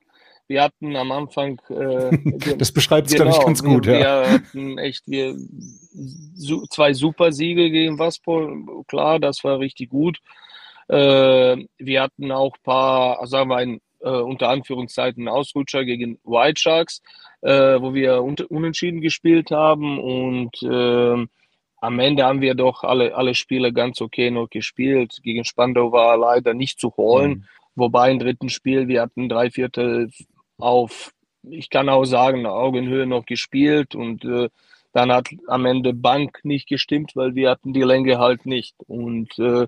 Wir 0.47 0.61
hatten 0.61 0.95
am 0.95 1.11
Anfang. 1.11 1.59
Äh, 1.69 2.55
das 2.57 2.71
beschreibt 2.71 3.07
es, 3.07 3.13
genau, 3.13 3.25
glaube 3.25 3.39
ich, 3.39 3.45
ganz 3.45 3.63
gut. 3.63 3.85
Wir, 3.85 3.99
ja. 3.99 4.21
wir 4.21 4.31
hatten 4.31 4.77
echt 4.77 5.03
wir, 5.07 5.35
su 6.35 6.65
zwei 6.69 6.93
super 6.93 7.31
Siege 7.31 7.69
gegen 7.71 7.97
Waspol. 7.97 8.83
Klar, 8.87 9.19
das 9.19 9.43
war 9.43 9.59
richtig 9.59 9.89
gut. 9.89 10.19
Äh, 10.89 11.65
wir 11.77 12.01
hatten 12.01 12.31
auch 12.31 12.55
ein 12.55 12.63
paar, 12.63 13.25
sagen 13.25 13.49
wir, 13.49 13.57
ein, 13.57 13.81
äh, 14.01 14.09
unter 14.09 14.49
Anführungszeiten 14.49 15.27
Ausrutscher 15.27 15.85
gegen 15.85 16.19
White 16.25 16.59
Sharks, 16.59 17.01
äh, 17.41 17.81
wo 17.81 17.93
wir 17.93 18.21
unentschieden 18.21 18.99
gespielt 18.99 19.51
haben. 19.51 19.97
Und 19.97 20.61
äh, 20.61 21.25
am 21.81 21.99
Ende 21.99 22.25
haben 22.25 22.41
wir 22.41 22.55
doch 22.55 22.83
alle, 22.83 23.15
alle 23.15 23.33
Spiele 23.33 23.71
ganz 23.71 24.01
okay 24.01 24.29
noch 24.29 24.49
gespielt. 24.49 25.19
Gegen 25.23 25.45
Spandau 25.45 25.91
war 25.91 26.17
leider 26.17 26.53
nicht 26.53 26.79
zu 26.79 26.95
holen. 26.97 27.31
Mhm. 27.31 27.45
Wobei 27.75 28.11
im 28.11 28.19
dritten 28.19 28.49
Spiel, 28.49 28.87
wir 28.87 29.01
hatten 29.01 29.29
drei 29.29 29.49
Viertel 29.49 30.11
auf, 30.57 31.11
ich 31.43 31.69
kann 31.69 31.89
auch 31.89 32.05
sagen, 32.05 32.45
Augenhöhe 32.45 33.05
noch 33.05 33.25
gespielt 33.25 33.95
und 33.95 34.23
äh, 34.25 34.49
dann 34.93 35.11
hat 35.11 35.29
am 35.47 35.65
Ende 35.65 35.93
Bank 35.93 36.39
nicht 36.43 36.67
gestimmt, 36.67 37.13
weil 37.15 37.33
wir 37.35 37.49
hatten 37.49 37.73
die 37.73 37.81
Länge 37.81 38.19
halt 38.19 38.45
nicht. 38.45 38.75
Und 38.87 39.37
äh, 39.39 39.65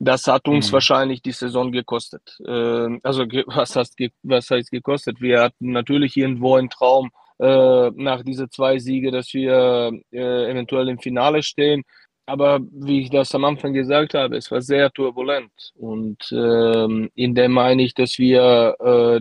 das 0.00 0.26
hat 0.26 0.48
uns 0.48 0.68
mhm. 0.68 0.72
wahrscheinlich 0.72 1.22
die 1.22 1.32
Saison 1.32 1.70
gekostet. 1.70 2.38
Äh, 2.44 2.98
also 3.02 3.24
was 3.46 3.76
heißt, 3.76 3.96
was 4.22 4.50
heißt 4.50 4.70
gekostet? 4.70 5.20
Wir 5.20 5.42
hatten 5.42 5.72
natürlich 5.72 6.16
irgendwo 6.16 6.56
einen 6.56 6.70
Traum 6.70 7.10
äh, 7.38 7.90
nach 7.94 8.22
diese 8.22 8.48
zwei 8.48 8.78
Siege, 8.78 9.12
dass 9.12 9.32
wir 9.32 9.92
äh, 10.12 10.50
eventuell 10.50 10.88
im 10.88 10.98
Finale 10.98 11.42
stehen. 11.44 11.84
Aber 12.28 12.60
wie 12.72 13.00
ich 13.00 13.08
das 13.10 13.34
am 13.34 13.46
Anfang 13.46 13.72
gesagt 13.72 14.12
habe, 14.12 14.36
es 14.36 14.50
war 14.50 14.60
sehr 14.60 14.90
turbulent. 14.90 15.72
Und 15.76 16.30
ähm, 16.30 17.10
in 17.14 17.34
dem 17.34 17.52
meine 17.52 17.82
ich, 17.82 17.94
dass 17.94 18.18
wir 18.18 18.76
äh, 18.80 19.20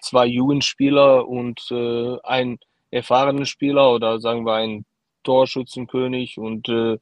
zwei 0.00 0.24
Jugendspieler 0.24 1.28
und 1.28 1.60
äh, 1.70 2.16
einen 2.22 2.58
erfahrenen 2.90 3.44
Spieler 3.44 3.92
oder 3.92 4.18
sagen 4.18 4.46
wir 4.46 4.54
einen 4.54 4.86
Torschützenkönig 5.24 6.38
und 6.38 6.70
äh, 6.70 6.96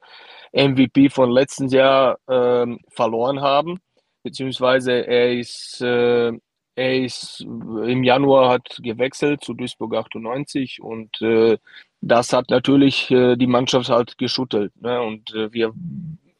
MVP 0.53 1.11
von 1.11 1.31
letzten 1.31 1.69
Jahr 1.69 2.19
äh, 2.27 2.67
verloren 2.91 3.41
haben. 3.41 3.79
beziehungsweise 4.25 5.07
er 5.07 5.33
ist, 5.33 5.81
äh, 5.81 6.33
er 6.75 7.05
ist 7.05 7.43
im 7.43 8.03
Januar 8.03 8.51
hat 8.51 8.79
gewechselt 8.83 9.45
zu 9.45 9.55
Duisburg 9.55 9.95
98 9.95 10.83
und 10.83 11.23
äh, 11.23 11.57
das 12.01 12.33
hat 12.33 12.51
natürlich 12.51 13.11
äh, 13.11 13.37
die 13.37 13.47
Mannschaft 13.47 13.89
halt 13.89 14.19
geschüttelt. 14.19 14.73
Ne? 14.81 15.01
Und 15.01 15.35
äh, 15.35 15.53
wir 15.53 15.73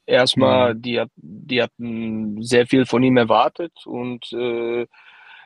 erstmal, 0.07 0.75
mhm. 0.75 0.83
die, 0.83 1.05
die 1.17 1.63
hatten 1.63 2.43
sehr 2.43 2.67
viel 2.67 2.87
von 2.87 3.03
ihm 3.03 3.17
erwartet 3.17 3.73
und 3.85 4.33
äh, 4.33 4.87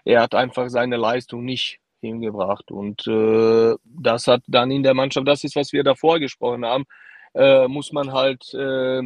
er 0.04 0.22
hat 0.22 0.34
einfach 0.34 0.68
seine 0.68 0.96
Leistung 0.96 1.44
nicht 1.44 1.80
hingebracht. 2.00 2.70
Und 2.70 3.06
äh, 3.06 3.74
das 3.84 4.26
hat 4.26 4.42
dann 4.46 4.70
in 4.70 4.82
der 4.82 4.94
Mannschaft, 4.94 5.28
das 5.28 5.44
ist, 5.44 5.56
was 5.56 5.72
wir 5.72 5.84
davor 5.84 6.18
gesprochen 6.18 6.64
haben, 6.64 6.84
äh, 7.34 7.68
muss 7.68 7.92
man 7.92 8.12
halt 8.12 8.52
äh, 8.54 9.02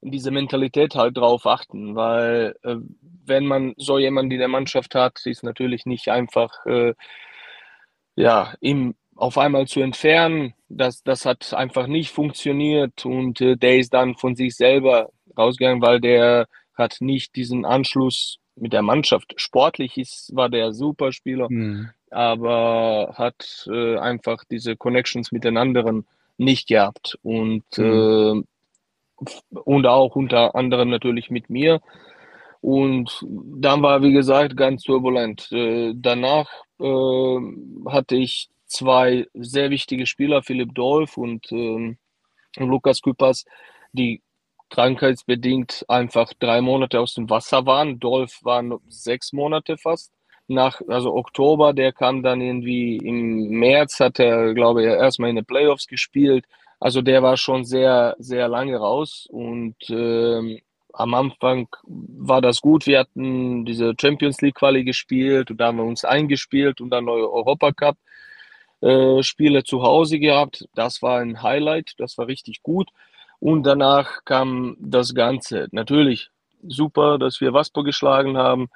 diese 0.00 0.30
Mentalität 0.30 0.94
halt 0.94 1.16
drauf 1.16 1.46
achten, 1.46 1.96
weil 1.96 2.54
äh, 2.62 2.76
wenn 3.24 3.46
man 3.46 3.74
so 3.76 3.98
jemanden 3.98 4.32
in 4.32 4.38
der 4.38 4.48
Mannschaft 4.48 4.94
hat, 4.94 5.24
ist 5.24 5.42
natürlich 5.42 5.86
nicht 5.86 6.08
einfach, 6.08 6.66
äh, 6.66 6.94
ja, 8.16 8.54
ihm 8.60 8.94
auf 9.16 9.38
einmal 9.38 9.66
zu 9.66 9.80
entfernen. 9.80 10.54
Das, 10.68 11.02
das 11.02 11.24
hat 11.24 11.54
einfach 11.54 11.86
nicht 11.86 12.10
funktioniert 12.10 13.04
und 13.06 13.40
äh, 13.40 13.56
der 13.56 13.78
ist 13.78 13.94
dann 13.94 14.16
von 14.16 14.34
sich 14.34 14.56
selber 14.56 15.10
rausgegangen, 15.36 15.82
weil 15.82 16.00
der 16.00 16.46
hat 16.74 16.96
nicht 17.00 17.36
diesen 17.36 17.64
Anschluss 17.64 18.38
mit 18.56 18.72
der 18.72 18.82
Mannschaft. 18.82 19.34
Sportlich 19.36 19.98
ist, 19.98 20.34
war 20.34 20.48
der 20.48 20.72
Superspieler, 20.72 21.48
mhm. 21.50 21.90
aber 22.10 23.14
hat 23.16 23.68
äh, 23.70 23.96
einfach 23.98 24.44
diese 24.50 24.76
Connections 24.76 25.32
mit 25.32 25.44
den 25.44 25.56
anderen 25.56 26.06
nicht 26.36 26.68
gehabt 26.68 27.18
und, 27.22 27.64
mhm. 27.76 28.44
äh, 29.20 29.28
und 29.60 29.86
auch 29.86 30.16
unter 30.16 30.54
anderem 30.54 30.90
natürlich 30.90 31.30
mit 31.30 31.50
mir. 31.50 31.80
Und 32.60 33.20
dann 33.28 33.82
war, 33.82 34.02
wie 34.02 34.12
gesagt, 34.12 34.56
ganz 34.56 34.84
turbulent. 34.84 35.52
Äh, 35.52 35.92
danach 35.94 36.48
äh, 36.80 37.38
hatte 37.90 38.16
ich 38.16 38.48
zwei 38.66 39.26
sehr 39.34 39.70
wichtige 39.70 40.06
Spieler, 40.06 40.42
Philipp 40.42 40.74
Dolf 40.74 41.16
und, 41.16 41.50
ähm, 41.52 41.98
Lukas 42.56 43.00
Küppers, 43.02 43.44
die 43.92 44.22
krankheitsbedingt 44.70 45.84
einfach 45.88 46.32
drei 46.38 46.60
Monate 46.60 47.00
aus 47.00 47.14
dem 47.14 47.30
Wasser 47.30 47.66
waren. 47.66 48.00
Dolf 48.00 48.40
waren 48.42 48.74
sechs 48.88 49.32
Monate 49.32 49.76
fast. 49.76 50.12
Nach, 50.46 50.80
also 50.88 51.14
Oktober, 51.14 51.72
der 51.72 51.92
kam 51.92 52.22
dann 52.22 52.40
irgendwie 52.40 52.96
im 52.98 53.48
März, 53.50 54.00
hat 54.00 54.18
er, 54.18 54.52
glaube 54.52 54.82
ich, 54.82 54.88
erstmal 54.88 55.30
in 55.30 55.36
den 55.36 55.44
Playoffs 55.44 55.86
gespielt. 55.86 56.44
Also 56.80 57.00
der 57.02 57.22
war 57.22 57.36
schon 57.36 57.64
sehr, 57.64 58.14
sehr 58.18 58.48
lange 58.48 58.76
raus 58.76 59.26
und 59.30 59.76
ähm, 59.88 60.58
am 60.92 61.14
Anfang 61.14 61.68
war 61.86 62.42
das 62.42 62.60
gut. 62.60 62.86
Wir 62.86 63.00
hatten 63.00 63.64
diese 63.64 63.94
Champions 63.98 64.40
League 64.42 64.56
Quali 64.56 64.84
gespielt 64.84 65.50
und 65.50 65.58
da 65.58 65.68
haben 65.68 65.78
wir 65.78 65.84
uns 65.84 66.04
eingespielt 66.04 66.80
und 66.80 66.90
dann 66.90 67.06
neue 67.06 67.30
Europacup 67.30 67.96
äh, 68.84 69.22
Spiele 69.22 69.64
zu 69.64 69.82
Hause 69.82 70.18
gehabt. 70.18 70.68
Das 70.74 71.00
war 71.02 71.20
ein 71.20 71.42
Highlight, 71.42 71.94
das 71.98 72.18
war 72.18 72.26
richtig 72.26 72.62
gut. 72.62 72.90
Und 73.40 73.64
danach 73.64 74.24
kam 74.24 74.76
das 74.78 75.14
Ganze. 75.14 75.68
Natürlich 75.72 76.30
super, 76.68 77.18
dass 77.18 77.40
wir 77.40 77.54
Waspo 77.54 77.82
geschlagen 77.82 78.36
haben, 78.36 78.68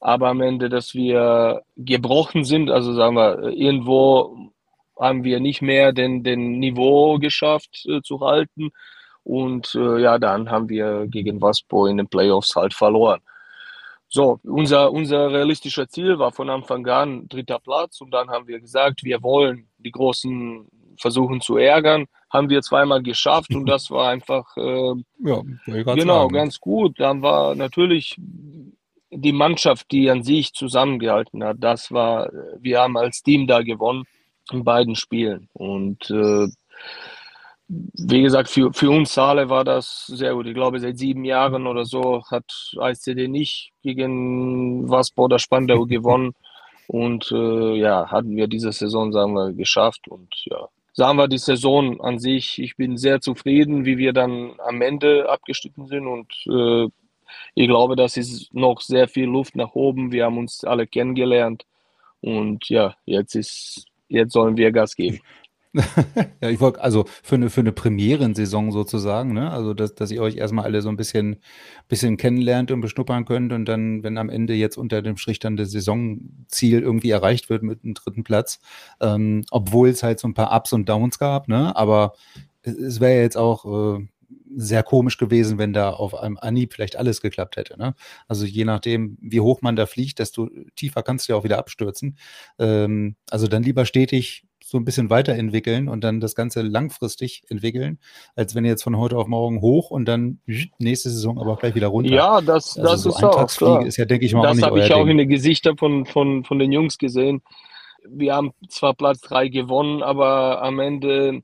aber 0.00 0.28
am 0.28 0.40
Ende, 0.40 0.68
dass 0.68 0.94
wir 0.94 1.62
gebrochen 1.76 2.44
sind, 2.44 2.70
also 2.70 2.92
sagen 2.94 3.16
wir, 3.16 3.44
irgendwo 3.52 4.52
haben 4.98 5.24
wir 5.24 5.40
nicht 5.40 5.62
mehr 5.62 5.92
den, 5.92 6.22
den 6.24 6.58
Niveau 6.58 7.18
geschafft 7.18 7.86
äh, 7.86 8.02
zu 8.02 8.20
halten. 8.20 8.70
Und 9.22 9.74
äh, 9.74 10.00
ja, 10.00 10.18
dann 10.18 10.50
haben 10.50 10.68
wir 10.68 11.06
gegen 11.08 11.40
Waspo 11.40 11.86
in 11.86 11.96
den 11.96 12.08
Playoffs 12.08 12.54
halt 12.56 12.74
verloren. 12.74 13.20
So, 14.14 14.38
unser, 14.44 14.92
unser 14.92 15.32
realistischer 15.32 15.88
Ziel 15.88 16.20
war 16.20 16.30
von 16.30 16.48
Anfang 16.48 16.86
an 16.86 17.26
dritter 17.28 17.58
Platz 17.58 18.00
und 18.00 18.12
dann 18.12 18.30
haben 18.30 18.46
wir 18.46 18.60
gesagt, 18.60 19.02
wir 19.02 19.20
wollen 19.24 19.66
die 19.78 19.90
Großen 19.90 20.68
versuchen 20.96 21.40
zu 21.40 21.56
ärgern. 21.56 22.06
Haben 22.30 22.48
wir 22.48 22.62
zweimal 22.62 23.02
geschafft 23.02 23.52
und 23.52 23.66
das 23.66 23.90
war 23.90 24.10
einfach 24.10 24.56
äh, 24.56 24.94
ja, 25.18 25.42
genau 25.66 26.22
sagen. 26.22 26.32
ganz 26.32 26.60
gut. 26.60 27.00
Dann 27.00 27.22
war 27.22 27.56
natürlich 27.56 28.14
die 29.10 29.32
Mannschaft, 29.32 29.90
die 29.90 30.08
an 30.08 30.22
sich 30.22 30.52
zusammengehalten 30.52 31.42
hat. 31.42 31.56
Das 31.58 31.90
war, 31.90 32.30
wir 32.60 32.82
haben 32.82 32.96
als 32.96 33.20
Team 33.20 33.48
da 33.48 33.62
gewonnen 33.62 34.04
in 34.52 34.62
beiden 34.62 34.94
Spielen 34.94 35.48
und 35.54 36.08
äh, 36.10 36.46
wie 37.94 38.22
gesagt, 38.22 38.48
für, 38.50 38.72
für 38.72 38.90
uns 38.90 39.16
alle 39.18 39.48
war 39.48 39.64
das 39.64 40.06
sehr 40.06 40.34
gut. 40.34 40.46
Ich 40.46 40.54
glaube, 40.54 40.80
seit 40.80 40.98
sieben 40.98 41.24
Jahren 41.24 41.66
oder 41.66 41.84
so 41.84 42.22
hat 42.30 42.44
ICD 42.78 43.28
nicht 43.28 43.72
gegen 43.82 44.88
Waspo 44.88 45.24
oder 45.24 45.38
Spandau 45.38 45.84
gewonnen. 45.86 46.34
Und 46.86 47.30
äh, 47.32 47.76
ja, 47.76 48.10
hatten 48.10 48.36
wir 48.36 48.46
diese 48.46 48.72
Saison, 48.72 49.12
sagen 49.12 49.34
wir, 49.34 49.52
geschafft. 49.52 50.08
Und 50.08 50.28
ja, 50.44 50.68
sagen 50.92 51.18
wir 51.18 51.28
die 51.28 51.38
Saison 51.38 52.00
an 52.00 52.18
sich, 52.18 52.58
ich 52.58 52.76
bin 52.76 52.96
sehr 52.96 53.20
zufrieden, 53.20 53.84
wie 53.84 53.98
wir 53.98 54.12
dann 54.12 54.54
am 54.58 54.82
Ende 54.82 55.28
abgestiegen 55.28 55.86
sind. 55.86 56.06
Und 56.06 56.32
äh, 56.46 56.88
ich 57.54 57.68
glaube, 57.68 57.96
das 57.96 58.16
ist 58.16 58.52
noch 58.54 58.80
sehr 58.80 59.08
viel 59.08 59.26
Luft 59.26 59.56
nach 59.56 59.74
oben. 59.74 60.12
Wir 60.12 60.26
haben 60.26 60.38
uns 60.38 60.64
alle 60.64 60.86
kennengelernt. 60.86 61.64
Und 62.20 62.68
ja, 62.68 62.94
jetzt 63.04 63.34
ist, 63.34 63.86
jetzt 64.08 64.32
sollen 64.32 64.56
wir 64.56 64.72
Gas 64.72 64.94
geben. 64.96 65.20
ja, 66.40 66.50
ich 66.50 66.60
wollte, 66.60 66.80
also 66.80 67.04
für 67.22 67.34
eine, 67.34 67.50
für 67.50 67.60
eine 67.60 67.72
Premierensaison 67.72 68.70
sozusagen, 68.70 69.32
ne? 69.32 69.50
Also, 69.50 69.74
dass, 69.74 69.94
dass 69.94 70.10
ihr 70.12 70.22
euch 70.22 70.36
erstmal 70.36 70.64
alle 70.64 70.82
so 70.82 70.88
ein 70.88 70.96
bisschen, 70.96 71.36
bisschen 71.88 72.16
kennenlernt 72.16 72.70
und 72.70 72.80
beschnuppern 72.80 73.24
könnt 73.24 73.52
und 73.52 73.64
dann, 73.64 74.04
wenn 74.04 74.16
am 74.16 74.28
Ende 74.28 74.54
jetzt 74.54 74.76
unter 74.76 75.02
dem 75.02 75.16
Strich 75.16 75.40
dann 75.40 75.56
das 75.56 75.72
Saisonziel 75.72 76.80
irgendwie 76.80 77.10
erreicht 77.10 77.50
wird 77.50 77.64
mit 77.64 77.82
einem 77.82 77.94
dritten 77.94 78.22
Platz, 78.22 78.60
ähm, 79.00 79.44
obwohl 79.50 79.88
es 79.88 80.04
halt 80.04 80.20
so 80.20 80.28
ein 80.28 80.34
paar 80.34 80.54
Ups 80.56 80.72
und 80.72 80.88
Downs 80.88 81.18
gab, 81.18 81.48
ne? 81.48 81.74
Aber 81.74 82.14
es, 82.62 82.74
es 82.76 83.00
wäre 83.00 83.20
jetzt 83.20 83.36
auch 83.36 83.98
äh, 83.98 84.06
sehr 84.56 84.82
komisch 84.82 85.18
gewesen, 85.18 85.58
wenn 85.58 85.72
da 85.72 85.90
auf 85.90 86.14
einem 86.14 86.38
Anhieb 86.38 86.74
vielleicht 86.74 86.96
alles 86.96 87.20
geklappt 87.20 87.56
hätte. 87.56 87.76
Ne? 87.78 87.94
Also 88.28 88.46
je 88.46 88.64
nachdem, 88.64 89.18
wie 89.20 89.40
hoch 89.40 89.62
man 89.62 89.76
da 89.76 89.86
fliegt, 89.86 90.18
desto 90.18 90.48
tiefer 90.76 91.02
kannst 91.02 91.28
du 91.28 91.32
ja 91.32 91.38
auch 91.38 91.44
wieder 91.44 91.58
abstürzen. 91.58 92.16
Ähm, 92.58 93.16
also 93.30 93.48
dann 93.48 93.62
lieber 93.62 93.86
stetig 93.86 94.44
so 94.66 94.78
ein 94.78 94.84
bisschen 94.84 95.10
weiterentwickeln 95.10 95.88
und 95.88 96.02
dann 96.02 96.20
das 96.20 96.34
Ganze 96.34 96.62
langfristig 96.62 97.42
entwickeln, 97.48 97.98
als 98.34 98.54
wenn 98.54 98.64
ihr 98.64 98.70
jetzt 98.70 98.82
von 98.82 98.96
heute 98.96 99.18
auf 99.18 99.26
morgen 99.26 99.60
hoch 99.60 99.90
und 99.90 100.06
dann 100.06 100.40
nächste 100.78 101.10
Saison 101.10 101.38
aber 101.38 101.52
auch 101.52 101.60
gleich 101.60 101.74
wieder 101.74 101.88
runter. 101.88 102.14
Ja, 102.14 102.40
das, 102.40 102.78
also 102.78 102.90
das 102.90 103.02
so 103.02 103.10
ist 103.10 103.24
auch 103.24 103.46
klar. 103.46 103.86
ist 103.86 103.98
ja, 103.98 104.06
denke 104.06 104.24
ich 104.24 104.32
mal, 104.32 104.42
Das 104.42 104.62
habe 104.62 104.80
ich 104.80 104.92
auch 104.92 105.00
Ding. 105.00 105.10
in 105.10 105.18
den 105.18 105.28
Gesichtern 105.28 105.76
von, 105.76 106.06
von, 106.06 106.44
von 106.44 106.58
den 106.58 106.72
Jungs 106.72 106.96
gesehen. 106.96 107.42
Wir 108.08 108.34
haben 108.34 108.52
zwar 108.68 108.94
Platz 108.94 109.20
3 109.20 109.48
gewonnen, 109.48 110.02
aber 110.02 110.62
am 110.62 110.78
Ende 110.78 111.42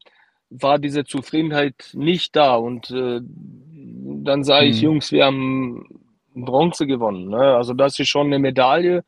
war 0.49 0.79
diese 0.79 1.05
Zufriedenheit 1.05 1.91
nicht 1.93 2.35
da. 2.35 2.57
Und 2.57 2.91
äh, 2.91 3.21
dann 3.23 4.45
sage 4.45 4.67
ich, 4.67 4.77
hm. 4.77 4.85
Jungs, 4.85 5.13
wir 5.13 5.27
haben 5.27 6.01
Bronze 6.35 6.87
gewonnen. 6.87 7.29
Ne? 7.29 7.55
Also 7.55 7.75
das 7.75 7.99
ist 7.99 8.09
schon 8.09 8.29
eine 8.29 8.39
Medaille 8.39 9.05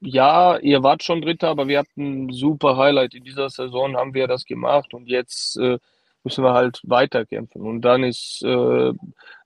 ja, 0.00 0.58
ihr 0.58 0.82
wart 0.82 1.02
schon 1.02 1.22
Dritter, 1.22 1.48
aber 1.48 1.68
wir 1.68 1.78
hatten 1.80 2.26
ein 2.26 2.32
super 2.32 2.76
Highlight. 2.76 3.14
In 3.14 3.24
dieser 3.24 3.48
Saison 3.48 3.96
haben 3.96 4.14
wir 4.14 4.26
das 4.26 4.44
gemacht 4.44 4.92
und 4.94 5.08
jetzt 5.08 5.56
äh, 5.58 5.78
müssen 6.24 6.44
wir 6.44 6.52
halt 6.54 6.80
weiterkämpfen. 6.84 7.62
Und 7.62 7.82
dann 7.82 8.02
ist, 8.04 8.42
äh, 8.44 8.92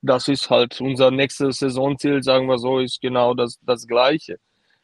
das 0.02 0.28
ist 0.28 0.50
halt 0.50 0.80
unser 0.80 1.10
nächstes 1.10 1.58
Saisonziel, 1.58 2.22
sagen 2.22 2.46
wir 2.48 2.58
so, 2.58 2.78
ist 2.78 3.00
genau 3.02 3.34
das, 3.34 3.58
das 3.62 3.86
Gleiche. 3.86 4.38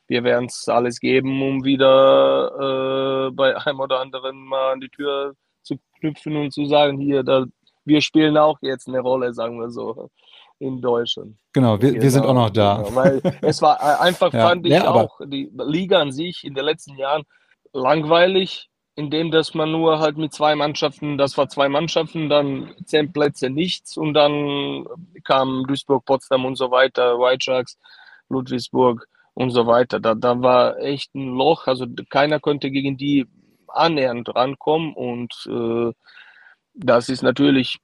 Wir 0.09 0.23
werden 0.25 0.47
es 0.47 0.69
alles 0.69 1.01
geben, 1.01 1.43
um 1.43 1.65
wieder 1.65 3.29
äh, 3.29 3.31
bei 3.33 3.57
einem 3.57 3.81
oder 3.81 4.01
anderen 4.01 4.37
mal 4.45 4.73
an 4.75 4.81
die 4.81 4.91
Tür 4.91 5.35
zu 5.63 5.77
knüpfen 5.99 6.37
und 6.37 6.53
zu 6.53 6.67
sagen, 6.67 6.99
hier, 7.01 7.23
da, 7.25 7.47
wir 7.85 8.01
spielen 8.03 8.37
auch 8.37 8.59
jetzt 8.63 8.89
eine 8.89 9.01
Rolle, 9.01 9.33
sagen 9.35 9.59
wir 9.59 9.71
so 9.71 10.11
in 10.59 10.81
Deutschland. 10.81 11.37
Genau, 11.53 11.81
wir, 11.81 11.91
genau, 11.91 12.03
wir 12.03 12.11
sind 12.11 12.27
auch 12.27 12.35
noch 12.35 12.51
da. 12.51 12.83
Genau, 12.83 12.95
weil 12.95 13.21
es 13.43 13.63
war 13.63 13.79
äh, 13.81 14.03
einfach, 14.03 14.33
ja, 14.33 14.49
fand 14.49 14.67
ich 14.67 14.73
ja, 14.73 14.91
auch, 14.91 15.21
die 15.25 15.51
Liga 15.57 16.01
an 16.01 16.13
sich 16.13 16.45
in 16.45 16.55
den 16.55 16.65
letzten 16.65 16.97
Jahren 16.97 17.25
langweilig, 17.73 18.69
indem 18.95 19.31
dass 19.31 19.55
man 19.55 19.73
nur 19.73 19.99
halt 19.99 20.17
mit 20.17 20.33
zwei 20.33 20.55
Mannschaften, 20.55 21.19
das 21.19 21.37
war 21.37 21.49
zwei 21.49 21.69
Mannschaften, 21.69 22.29
dann 22.29 22.75
zehn 22.85 23.13
Plätze 23.13 23.51
nichts 23.51 23.97
und 23.97 24.15
dann 24.15 24.87
kam 25.25 25.65
Duisburg, 25.67 26.05
Potsdam 26.05 26.47
und 26.47 26.57
so 26.57 26.71
weiter, 26.71 27.19
White 27.19 27.45
Sharks, 27.45 27.79
Ludwigsburg 28.29 29.07
und 29.35 29.51
so 29.51 29.67
weiter. 29.67 30.01
Da, 30.01 30.15
da 30.15 30.41
war 30.41 30.79
echt 30.79 31.15
ein 31.15 31.35
Loch, 31.35 31.67
also 31.67 31.87
keiner 32.09 32.41
konnte 32.41 32.71
gegen 32.71 32.97
die 32.97 33.27
annähernd 33.69 34.35
rankommen 34.35 34.95
und 34.95 35.35
äh, 35.47 35.93
das 36.75 37.09
ist 37.09 37.23
natürlich 37.23 37.79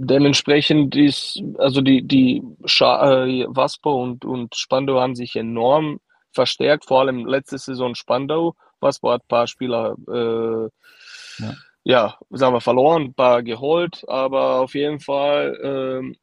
dementsprechend 0.00 0.94
ist, 0.94 1.42
also 1.58 1.80
die, 1.80 2.06
die 2.06 2.42
Scha 2.64 3.24
äh, 3.24 3.46
Waspo 3.48 4.00
und, 4.00 4.24
und 4.24 4.54
Spandau 4.54 5.00
haben 5.00 5.16
sich 5.16 5.34
enorm 5.34 5.98
verstärkt, 6.32 6.84
vor 6.84 7.00
allem 7.00 7.26
letzte 7.26 7.58
Saison 7.58 7.94
Spandau. 7.96 8.54
Waspo 8.80 9.10
hat 9.10 9.22
ein 9.22 9.28
paar 9.28 9.48
Spieler, 9.48 9.96
äh, 10.08 11.42
ja. 11.42 11.54
ja. 11.82 12.18
sagen 12.30 12.54
wir, 12.54 12.60
verloren, 12.60 13.06
ein 13.06 13.14
paar 13.14 13.42
geholt, 13.42 14.04
aber 14.08 14.60
auf 14.60 14.74
jeden 14.74 15.00
Fall, 15.00 16.12
äh, 16.14 16.16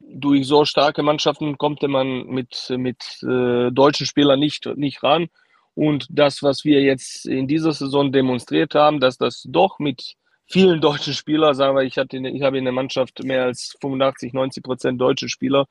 durch 0.00 0.46
so 0.46 0.64
starke 0.64 1.02
Mannschaften 1.02 1.56
kommt 1.56 1.82
man 1.82 2.26
mit, 2.26 2.72
mit 2.76 3.22
äh, 3.22 3.70
deutschen 3.70 4.06
Spielern 4.06 4.40
nicht, 4.40 4.66
nicht 4.76 5.02
ran. 5.02 5.28
Und 5.74 6.06
das, 6.10 6.42
was 6.42 6.64
wir 6.64 6.82
jetzt 6.82 7.26
in 7.26 7.46
dieser 7.46 7.72
Saison 7.72 8.12
demonstriert 8.12 8.74
haben, 8.74 9.00
dass 9.00 9.16
das 9.16 9.46
doch 9.48 9.78
mit 9.78 10.16
vielen 10.50 10.80
deutschen 10.80 11.14
Spielern, 11.14 11.54
sagen 11.54 11.76
wir, 11.76 11.82
ich, 11.82 11.96
hatte, 11.96 12.16
ich 12.16 12.42
habe 12.42 12.58
in 12.58 12.64
der 12.64 12.72
Mannschaft 12.72 13.22
mehr 13.22 13.44
als 13.44 13.76
85, 13.80 14.32
90 14.32 14.62
Prozent 14.62 15.00
deutsche 15.00 15.28
Spieler 15.28 15.66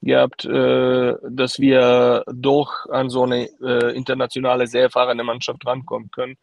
gehabt, 0.00 0.44
äh, 0.44 1.14
dass 1.30 1.60
wir 1.60 2.24
doch 2.32 2.86
an 2.90 3.10
so 3.10 3.24
eine 3.24 3.48
äh, 3.60 3.94
internationale, 3.94 4.66
sehr 4.66 4.82
erfahrene 4.82 5.22
Mannschaft 5.22 5.64
rankommen 5.66 6.10
können. 6.10 6.36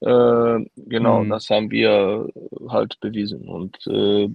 Äh, 0.00 0.66
genau, 0.76 1.22
mhm. 1.22 1.30
das 1.30 1.48
haben 1.50 1.70
wir 1.70 2.28
halt 2.68 2.98
bewiesen. 3.00 3.48
Und 3.48 3.76
äh, 3.86 4.28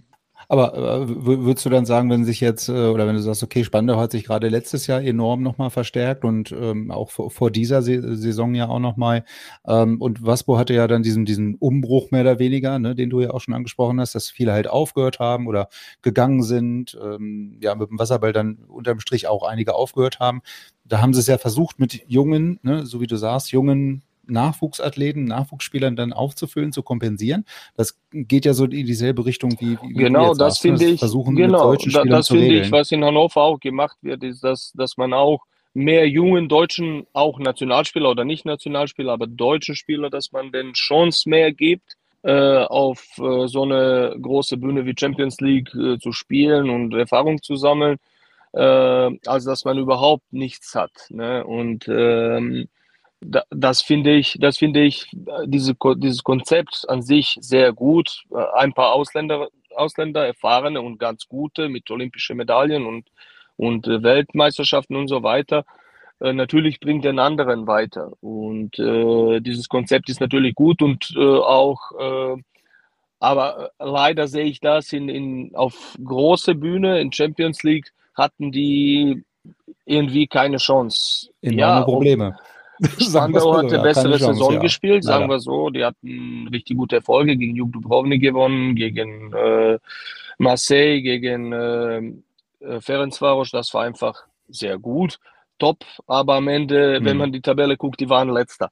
aber 0.48 0.76
äh, 0.76 1.26
würdest 1.26 1.65
du 1.65 1.69
dann 1.69 1.86
sagen, 1.86 2.10
wenn 2.10 2.26
sich 2.26 2.39
jetzt, 2.41 2.69
äh, 2.69 2.88
oder 2.88 3.08
wenn 3.08 3.15
du 3.15 3.21
sagst, 3.21 3.43
okay, 3.43 3.63
Spandau 3.63 3.98
hat 3.98 4.12
sich 4.12 4.26
gerade 4.26 4.50
letztes 4.50 4.88
Jahr 4.88 5.02
enorm 5.02 5.41
nochmal 5.41 5.69
verstärkt 5.69 6.24
und 6.24 6.52
ähm, 6.52 6.91
auch 6.91 7.10
vor, 7.12 7.32
vor 7.32 7.52
dieser 7.52 7.82
Saison 7.82 8.54
ja 8.56 8.67
auch 8.67 8.80
nochmal. 8.80 9.24
Ähm, 9.67 10.02
und 10.02 10.26
Waspo 10.26 10.58
hatte 10.58 10.74
ja 10.74 10.88
dann 10.88 11.04
diesen, 11.04 11.26
diesen 11.26 11.56
Umbruch 11.56 12.12
mehr 12.12 12.21
oder 12.21 12.39
weniger, 12.39 12.80
ne, 12.80 12.95
den 12.95 13.10
du 13.10 13.21
ja 13.21 13.32
auch 13.32 13.41
schon 13.41 13.54
angesprochen 13.54 14.00
hast, 14.00 14.15
dass 14.15 14.30
viele 14.30 14.54
halt 14.54 14.67
aufgehört 14.67 15.19
haben 15.19 15.48
oder 15.48 15.69
gegangen 16.02 16.43
sind. 16.43 16.98
Ähm, 17.02 17.58
ja, 17.62 17.76
mit 17.76 17.89
dem 17.89 18.00
Wasserball 18.00 18.34
dann 18.34 18.58
unterm 18.67 19.00
Strich 19.00 19.28
auch 19.28 19.43
einige 19.43 19.76
aufgehört 19.76 20.19
haben. 20.19 20.41
Da 20.84 21.02
haben 21.02 21.13
sie 21.13 21.19
es 21.21 21.28
ja 21.28 21.38
versucht 21.38 21.80
mit 21.80 22.04
jungen, 22.08 22.60
ne, 22.62 22.86
so 22.86 23.02
wie 23.02 23.08
du 23.08 23.17
sagst, 23.17 23.52
jungen 23.52 24.04
Nachwuchsathleten, 24.28 25.26
Nachwuchsspielern 25.26 25.96
dann 25.96 26.14
aufzufüllen, 26.14 26.72
zu 26.72 26.84
kompensieren. 26.84 27.46
Das 27.76 28.00
geht 28.12 28.46
ja 28.46 28.54
so 28.54 28.66
in 28.66 28.86
dieselbe 28.86 29.26
Richtung 29.26 29.52
wie, 29.60 29.78
wie 29.82 29.94
genau, 29.94 30.34
das 30.34 30.64
ne? 30.64 30.70
finde 30.70 30.86
ich. 30.86 31.00
Versuchen 31.00 31.36
genau, 31.36 31.72
mit 31.72 31.82
Spielern 31.82 32.10
das 32.10 32.28
finde 32.28 32.60
ich, 32.60 32.72
was 32.72 32.92
in 32.92 33.04
Hannover 33.04 33.42
auch 33.42 33.60
gemacht 33.60 33.98
wird, 34.02 34.24
ist, 34.24 34.44
dass, 34.44 34.72
dass 34.74 34.98
man 34.98 35.14
auch 35.14 35.42
mehr 35.74 36.08
jungen 36.08 36.48
Deutschen, 36.48 37.06
auch 37.14 37.38
Nationalspieler 37.38 38.10
oder 38.10 38.24
nicht 38.24 38.46
Nationalspieler, 38.46 39.12
aber 39.12 39.28
deutschen 39.28 39.76
Spieler, 39.76 40.10
dass 40.10 40.32
man 40.32 40.52
den 40.52 40.74
Chance 40.74 41.30
mehr 41.30 41.52
gibt, 41.52 41.98
äh, 42.24 42.64
auf 42.64 43.06
äh, 43.20 43.48
so 43.48 43.64
eine 43.64 44.16
große 44.20 44.58
Bühne 44.58 44.86
wie 44.86 44.96
Champions 44.98 45.40
League 45.42 45.76
äh, 45.76 46.00
zu 46.00 46.12
spielen 46.12 46.70
und 46.70 46.94
Erfahrung 46.94 47.42
zu 47.42 47.56
sammeln, 47.56 47.98
äh, 48.54 48.60
also 49.28 49.50
dass 49.50 49.66
man 49.66 49.78
überhaupt 49.78 50.32
nichts 50.32 50.74
hat. 50.74 50.92
Ne? 51.10 51.46
Und 51.46 51.88
ähm, 51.88 52.68
das 53.50 53.82
finde 53.82 54.14
ich, 54.16 54.38
das 54.40 54.58
finde 54.58 54.84
ich, 54.84 55.08
diese, 55.46 55.76
dieses 55.96 56.24
Konzept 56.24 56.86
an 56.88 57.02
sich 57.02 57.38
sehr 57.42 57.74
gut. 57.74 58.24
Äh, 58.32 58.44
ein 58.56 58.74
paar 58.74 58.94
Ausländer, 58.94 59.48
Ausländer, 59.76 60.26
erfahrene 60.26 60.82
und 60.82 60.98
ganz 60.98 61.28
gute 61.28 61.70
mit 61.70 61.90
olympischen 61.92 62.38
Medaillen 62.38 62.86
und, 62.86 63.08
und 63.58 63.88
äh, 63.88 64.04
Weltmeisterschaften 64.04 64.96
und 64.96 65.08
so 65.08 65.24
weiter. 65.24 65.66
Äh, 66.20 66.34
natürlich 66.34 66.80
bringt 66.80 67.06
den 67.06 67.20
anderen 67.20 67.68
weiter. 67.68 68.12
Und 68.22 68.80
äh, 68.80 69.42
dieses 69.42 69.68
Konzept 69.70 70.10
ist 70.10 70.22
natürlich 70.22 70.56
gut 70.56 70.82
und 70.82 71.14
äh, 71.16 71.20
auch, 71.20 71.92
äh, 72.00 72.42
aber 73.20 73.72
leider 73.80 74.28
sehe 74.28 74.46
ich 74.46 74.60
das 74.60 74.94
in, 74.94 75.10
in, 75.10 75.56
auf 75.56 75.98
große 76.04 76.56
Bühne 76.56 77.00
in 77.02 77.12
Champions 77.12 77.64
League 77.64 77.92
hatten 78.14 78.52
die 78.52 79.24
irgendwie 79.86 80.28
keine 80.28 80.58
Chance. 80.58 81.30
Enorme 81.42 81.60
ja, 81.60 81.82
Probleme. 81.82 82.36
Ob, 82.38 82.55
Spandau 83.00 83.58
hatte 83.58 83.80
bessere 83.80 84.18
Chance, 84.18 84.34
Saison 84.34 84.54
ja. 84.54 84.60
gespielt, 84.60 85.04
sagen 85.04 85.30
wir 85.30 85.40
so. 85.40 85.70
Die 85.70 85.86
hatten 85.86 86.48
richtig 86.52 86.78
gute 86.78 86.98
Erfolge 86.98 87.38
gegen 87.38 87.56
Juk 87.56 87.72
Dubrovnik 87.72 88.22
gewonnen, 88.22 88.76
gegen 88.76 89.34
äh, 89.34 89.80
Marseille, 90.38 91.02
gegen 91.02 91.54
äh, 91.54 91.98
äh, 92.60 92.82
Ferencvaros. 92.82 93.52
Das 93.52 93.74
war 93.74 93.84
einfach 93.84 94.26
sehr 94.48 94.78
gut, 94.78 95.20
top. 95.60 95.86
Aber 96.08 96.36
am 96.36 96.48
Ende, 96.48 97.00
mhm. 97.00 97.06
wenn 97.06 97.18
man 97.18 97.32
die 97.32 97.42
Tabelle 97.42 97.78
guckt, 97.78 98.00
die 98.00 98.10
waren 98.10 98.30
letzter. 98.30 98.70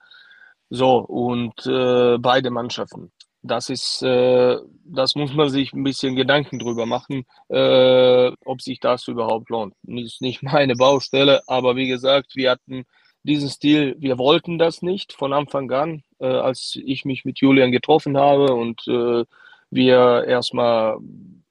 So, 0.69 0.97
und 0.97 1.65
äh, 1.67 2.17
beide 2.17 2.49
Mannschaften. 2.49 3.11
Das 3.45 3.69
ist, 3.69 4.01
äh, 4.01 4.57
das 4.85 5.15
muss 5.15 5.33
man 5.33 5.49
sich 5.49 5.73
ein 5.73 5.83
bisschen 5.83 6.15
Gedanken 6.15 6.59
drüber 6.59 6.85
machen, 6.85 7.25
äh, 7.49 8.31
ob 8.45 8.61
sich 8.61 8.79
das 8.79 9.07
überhaupt 9.09 9.49
lohnt. 9.49 9.75
Ist 9.85 10.21
nicht 10.21 10.41
meine 10.43 10.75
Baustelle, 10.75 11.41
aber 11.47 11.75
wie 11.75 11.87
gesagt, 11.87 12.35
wir 12.35 12.51
hatten 12.51 12.85
diesen 13.23 13.49
Stil, 13.49 13.95
wir 13.99 14.17
wollten 14.17 14.57
das 14.59 14.81
nicht 14.81 15.13
von 15.13 15.33
Anfang 15.33 15.71
an, 15.71 16.03
äh, 16.19 16.25
als 16.25 16.77
ich 16.83 17.05
mich 17.05 17.25
mit 17.25 17.39
Julian 17.39 17.71
getroffen 17.71 18.17
habe 18.17 18.53
und 18.53 18.85
äh, 18.87 19.23
wir 19.69 20.25
erstmal 20.27 20.97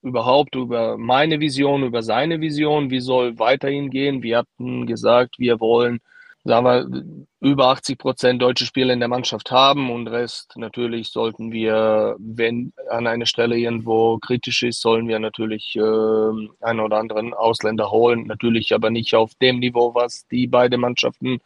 überhaupt 0.02 0.54
über 0.54 0.98
meine 0.98 1.40
Vision, 1.40 1.84
über 1.84 2.02
seine 2.02 2.40
Vision, 2.40 2.90
wie 2.90 3.00
soll 3.00 3.38
weiterhin 3.38 3.90
gehen. 3.90 4.22
Wir 4.22 4.38
hatten 4.38 4.86
gesagt, 4.86 5.38
wir 5.38 5.60
wollen, 5.60 6.00
sagen 6.44 6.66
wir, 6.66 7.48
über 7.48 7.68
80 7.68 7.98
Prozent 7.98 8.42
deutsche 8.42 8.66
Spieler 8.66 8.92
in 8.92 8.98
der 9.00 9.08
Mannschaft 9.08 9.50
haben 9.50 9.90
und 9.90 10.08
Rest 10.08 10.56
natürlich 10.56 11.08
sollten 11.10 11.52
wir, 11.52 12.16
wenn 12.18 12.72
an 12.90 13.06
einer 13.06 13.26
Stelle 13.26 13.56
irgendwo 13.56 14.18
kritisch 14.18 14.64
ist, 14.64 14.80
sollen 14.80 15.08
wir 15.08 15.20
natürlich 15.20 15.76
äh, 15.76 15.80
einen 15.80 16.80
oder 16.80 16.98
anderen 16.98 17.32
Ausländer 17.32 17.90
holen. 17.90 18.26
Natürlich 18.26 18.74
aber 18.74 18.90
nicht 18.90 19.14
auf 19.14 19.34
dem 19.36 19.60
Niveau, 19.60 19.94
was 19.94 20.26
die 20.28 20.48
beiden 20.48 20.80
Mannschaften 20.80 21.40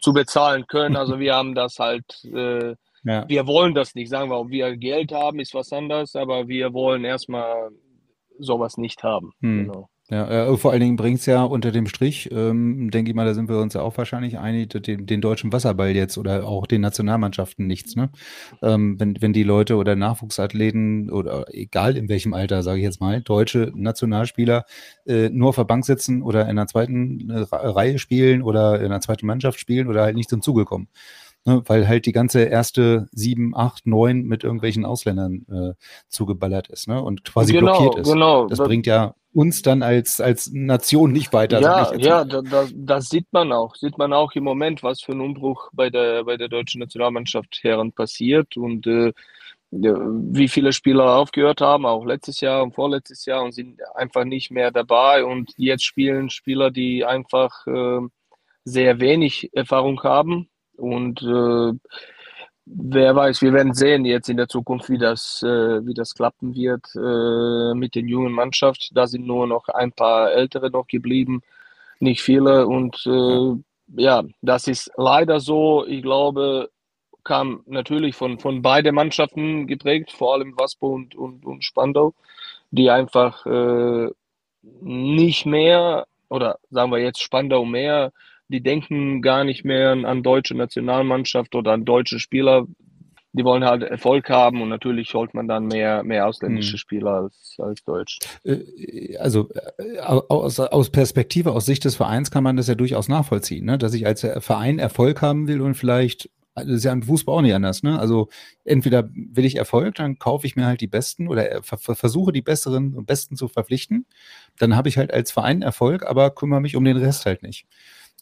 zu 0.00 0.12
bezahlen 0.12 0.66
können. 0.66 0.96
Also 0.96 1.18
wir 1.18 1.34
haben 1.34 1.54
das 1.54 1.78
halt, 1.78 2.04
äh, 2.24 2.74
ja. 3.04 3.28
wir 3.28 3.46
wollen 3.46 3.74
das 3.74 3.94
nicht. 3.94 4.08
Sagen 4.08 4.30
wir, 4.30 4.38
ob 4.38 4.50
wir 4.50 4.76
Geld 4.76 5.12
haben, 5.12 5.38
ist 5.40 5.54
was 5.54 5.72
anderes, 5.72 6.16
aber 6.16 6.48
wir 6.48 6.72
wollen 6.72 7.04
erstmal 7.04 7.70
sowas 8.38 8.76
nicht 8.76 9.02
haben. 9.02 9.32
Hm. 9.40 9.66
Genau. 9.66 9.88
Ja, 10.10 10.28
äh, 10.28 10.56
vor 10.56 10.72
allen 10.72 10.80
Dingen 10.80 10.96
bringt 10.96 11.20
es 11.20 11.26
ja 11.26 11.44
unter 11.44 11.70
dem 11.70 11.86
Strich, 11.86 12.30
ähm, 12.32 12.90
denke 12.90 13.10
ich 13.12 13.14
mal, 13.14 13.26
da 13.26 13.32
sind 13.32 13.48
wir 13.48 13.58
uns 13.58 13.74
ja 13.74 13.82
auch 13.82 13.96
wahrscheinlich 13.96 14.38
einig, 14.38 14.70
den, 14.70 15.06
den 15.06 15.20
deutschen 15.20 15.52
Wasserball 15.52 15.94
jetzt 15.94 16.18
oder 16.18 16.46
auch 16.48 16.66
den 16.66 16.80
Nationalmannschaften 16.80 17.64
nichts. 17.64 17.94
Ne? 17.94 18.10
Ähm, 18.60 18.98
wenn, 18.98 19.22
wenn 19.22 19.32
die 19.32 19.44
Leute 19.44 19.76
oder 19.76 19.94
Nachwuchsathleten 19.94 21.10
oder 21.10 21.46
egal 21.52 21.96
in 21.96 22.08
welchem 22.08 22.34
Alter, 22.34 22.64
sage 22.64 22.78
ich 22.78 22.84
jetzt 22.84 23.00
mal, 23.00 23.20
deutsche 23.20 23.70
Nationalspieler 23.72 24.64
äh, 25.06 25.28
nur 25.28 25.50
auf 25.50 25.56
der 25.56 25.64
Bank 25.64 25.86
sitzen 25.86 26.22
oder 26.22 26.42
in 26.42 26.50
einer 26.50 26.66
zweiten 26.66 27.30
äh, 27.30 27.46
Reihe 27.52 28.00
spielen 28.00 28.42
oder 28.42 28.80
in 28.80 28.86
einer 28.86 29.00
zweiten 29.00 29.26
Mannschaft 29.26 29.60
spielen 29.60 29.86
oder 29.86 30.02
halt 30.02 30.16
nicht 30.16 30.28
zum 30.28 30.42
Zuge 30.42 30.64
kommen 30.64 30.88
ne, 31.46 31.62
weil 31.66 31.86
halt 31.86 32.06
die 32.06 32.12
ganze 32.12 32.42
erste 32.42 33.08
sieben, 33.12 33.56
acht, 33.56 33.86
neun 33.86 34.22
mit 34.22 34.44
irgendwelchen 34.44 34.84
Ausländern 34.84 35.46
äh, 35.50 35.74
zugeballert 36.08 36.68
ist 36.68 36.88
ne, 36.88 37.00
und 37.00 37.24
quasi 37.24 37.52
genau, 37.52 37.78
blockiert 37.78 38.06
ist. 38.06 38.12
Genau, 38.12 38.46
das, 38.48 38.58
das 38.58 38.66
bringt 38.66 38.86
ja 38.86 39.14
uns 39.32 39.62
dann 39.62 39.82
als, 39.82 40.20
als 40.20 40.50
Nation 40.52 41.12
nicht 41.12 41.32
weiter. 41.32 41.60
Ja, 41.60 41.94
ja, 41.94 42.24
da, 42.24 42.42
da, 42.42 42.66
das 42.74 43.08
sieht 43.08 43.26
man 43.32 43.52
auch. 43.52 43.76
Sieht 43.76 43.96
man 43.96 44.12
auch 44.12 44.32
im 44.32 44.44
Moment, 44.44 44.82
was 44.82 45.00
für 45.00 45.12
ein 45.12 45.20
Umbruch 45.20 45.70
bei 45.72 45.88
der, 45.88 46.24
bei 46.24 46.36
der 46.36 46.48
deutschen 46.48 46.80
Nationalmannschaft 46.80 47.60
Herren 47.62 47.92
passiert 47.92 48.56
und 48.56 48.86
äh, 48.86 49.12
wie 49.70 50.48
viele 50.48 50.72
Spieler 50.72 51.16
aufgehört 51.16 51.60
haben, 51.60 51.86
auch 51.86 52.04
letztes 52.04 52.40
Jahr 52.40 52.62
und 52.62 52.74
vorletztes 52.74 53.24
Jahr 53.24 53.44
und 53.44 53.52
sind 53.52 53.80
einfach 53.94 54.24
nicht 54.24 54.50
mehr 54.50 54.72
dabei 54.72 55.24
und 55.24 55.52
jetzt 55.56 55.84
spielen 55.84 56.28
Spieler, 56.28 56.72
die 56.72 57.04
einfach 57.04 57.66
äh, 57.68 58.00
sehr 58.64 58.98
wenig 58.98 59.50
Erfahrung 59.52 60.02
haben 60.02 60.48
und 60.76 61.22
äh, 61.22 61.72
wer 62.74 63.14
weiß, 63.16 63.42
wir 63.42 63.52
werden 63.52 63.74
sehen 63.74 64.04
jetzt 64.04 64.28
in 64.28 64.36
der 64.36 64.48
Zukunft, 64.48 64.88
wie 64.90 64.98
das, 64.98 65.42
äh, 65.42 65.84
wie 65.86 65.94
das 65.94 66.14
klappen 66.14 66.54
wird 66.54 66.84
äh, 66.94 67.74
mit 67.74 67.94
den 67.94 68.08
jungen 68.08 68.32
Mannschaft. 68.32 68.90
Da 68.94 69.06
sind 69.06 69.26
nur 69.26 69.46
noch 69.46 69.68
ein 69.68 69.92
paar 69.92 70.32
Ältere 70.32 70.70
noch 70.70 70.86
geblieben, 70.86 71.42
nicht 71.98 72.22
viele. 72.22 72.66
Und 72.66 73.04
äh, 73.06 74.00
ja, 74.00 74.22
das 74.42 74.68
ist 74.68 74.90
leider 74.96 75.40
so. 75.40 75.84
Ich 75.86 76.02
glaube, 76.02 76.70
kam 77.24 77.62
natürlich 77.66 78.16
von, 78.16 78.38
von 78.38 78.62
beiden 78.62 78.94
Mannschaften 78.94 79.66
geprägt, 79.66 80.12
vor 80.12 80.34
allem 80.34 80.56
Waspo 80.58 80.88
und, 80.94 81.14
und, 81.14 81.44
und 81.44 81.64
Spandau, 81.64 82.14
die 82.70 82.90
einfach 82.90 83.44
äh, 83.46 84.08
nicht 84.80 85.46
mehr, 85.46 86.06
oder 86.28 86.58
sagen 86.70 86.92
wir 86.92 86.98
jetzt 86.98 87.22
Spandau 87.22 87.64
mehr, 87.64 88.12
die 88.50 88.62
denken 88.62 89.22
gar 89.22 89.44
nicht 89.44 89.64
mehr 89.64 89.92
an 89.92 90.22
deutsche 90.22 90.56
Nationalmannschaft 90.56 91.54
oder 91.54 91.72
an 91.72 91.84
deutsche 91.84 92.18
Spieler. 92.18 92.66
Die 93.32 93.44
wollen 93.44 93.64
halt 93.64 93.84
Erfolg 93.84 94.28
haben 94.28 94.60
und 94.60 94.70
natürlich 94.70 95.14
holt 95.14 95.34
man 95.34 95.46
dann 95.46 95.66
mehr, 95.66 96.02
mehr 96.02 96.26
ausländische 96.26 96.72
hm. 96.72 96.78
Spieler 96.78 97.12
als, 97.12 97.54
als 97.58 97.84
Deutsch. 97.84 98.18
Äh, 98.42 99.16
also 99.18 99.48
äh, 99.78 100.00
aus, 100.00 100.58
aus 100.58 100.90
Perspektive, 100.90 101.52
aus 101.52 101.64
Sicht 101.64 101.84
des 101.84 101.94
Vereins 101.94 102.32
kann 102.32 102.42
man 102.42 102.56
das 102.56 102.66
ja 102.66 102.74
durchaus 102.74 103.08
nachvollziehen, 103.08 103.66
ne? 103.66 103.78
dass 103.78 103.94
ich 103.94 104.04
als 104.04 104.26
Verein 104.38 104.80
Erfolg 104.80 105.22
haben 105.22 105.46
will 105.46 105.60
und 105.60 105.74
vielleicht 105.74 106.28
das 106.56 106.66
ist 106.66 106.84
ja 106.84 106.92
im 106.92 107.02
Fußball 107.02 107.36
auch 107.36 107.42
nicht 107.42 107.54
anders, 107.54 107.82
ne? 107.84 107.98
Also 107.98 108.28
entweder 108.64 109.08
will 109.14 109.44
ich 109.44 109.56
Erfolg, 109.56 109.94
dann 109.94 110.18
kaufe 110.18 110.46
ich 110.46 110.56
mir 110.56 110.66
halt 110.66 110.80
die 110.80 110.88
Besten 110.88 111.28
oder 111.28 111.62
versuche 111.62 112.32
die 112.32 112.42
Besseren 112.42 112.94
und 112.94 113.06
Besten 113.06 113.36
zu 113.36 113.48
verpflichten. 113.48 114.04
Dann 114.58 114.76
habe 114.76 114.88
ich 114.88 114.98
halt 114.98 115.12
als 115.12 115.30
Verein 115.30 115.62
Erfolg, 115.62 116.04
aber 116.04 116.30
kümmere 116.30 116.60
mich 116.60 116.76
um 116.76 116.84
den 116.84 116.96
Rest 116.96 117.24
halt 117.24 117.42
nicht. 117.42 117.66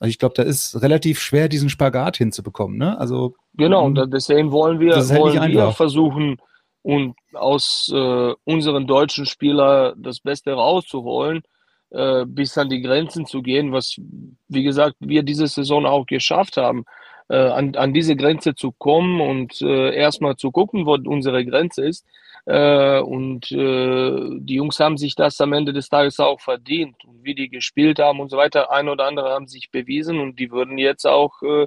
Also 0.01 0.11
ich 0.11 0.19
glaube, 0.19 0.35
da 0.37 0.43
ist 0.43 0.81
relativ 0.83 1.21
schwer, 1.21 1.49
diesen 1.49 1.71
Spagat 1.71 2.17
hinzubekommen. 2.17 2.79
Ne? 2.79 2.99
Also 2.99 3.35
genau, 3.55 3.85
und 3.85 3.99
ähm, 3.99 4.11
deswegen 4.11 4.53
wollen 4.53 4.81
wir, 4.81 4.95
halt 4.95 5.09
wollen 5.11 5.53
wir 5.53 5.73
versuchen, 5.73 6.39
und 6.83 7.17
aus 7.35 7.91
äh, 7.93 8.33
unseren 8.45 8.87
deutschen 8.87 9.27
Spielern 9.27 9.95
das 10.01 10.21
Beste 10.21 10.53
rauszuholen. 10.53 11.43
äh, 11.91 12.25
bis 12.27 12.57
an 12.59 12.69
die 12.69 12.83
Grenzen 12.83 13.27
zu 13.27 13.43
gehen, 13.43 13.73
was, 13.73 13.97
wie 14.49 14.63
gesagt, 14.63 14.97
wir 15.01 15.23
diese 15.23 15.47
Saison 15.47 15.87
auch 15.87 16.07
geschafft 16.07 16.57
haben, 16.57 16.85
äh, 17.29 17.37
an, 17.37 17.75
an 17.77 17.93
diese 17.93 18.17
Grenze 18.17 18.55
zu 18.55 18.73
kommen 18.73 19.21
und 19.21 19.61
äh, 19.63 19.95
erstmal 19.95 20.37
zu 20.37 20.51
gucken, 20.51 20.87
wo 20.87 20.95
unsere 20.95 21.45
Grenze 21.45 21.85
ist. 21.85 22.07
Äh, 22.47 23.01
und 23.01 23.51
äh, 23.53 24.39
die 24.41 24.55
Jungs 24.55 24.81
haben 24.81 24.97
sich 24.97 25.15
das 25.15 25.41
am 25.41 25.53
Ende 25.53 25.73
des 25.73 25.89
Tages 25.89 26.19
auch 26.21 26.41
verdient. 26.41 26.97
Und 27.05 27.25
wie 27.25 27.35
die 27.35 27.49
gespielt 27.49 27.99
haben 27.99 28.21
und 28.21 28.31
so 28.31 28.37
weiter, 28.37 28.73
ein 28.73 28.89
oder 28.89 29.07
andere 29.07 29.31
haben 29.31 29.49
sich 29.49 29.71
bewiesen 29.71 30.21
und 30.21 30.39
die 30.39 30.51
würden 30.51 30.79
jetzt 30.79 31.07
auch 31.07 31.43
äh, 31.43 31.67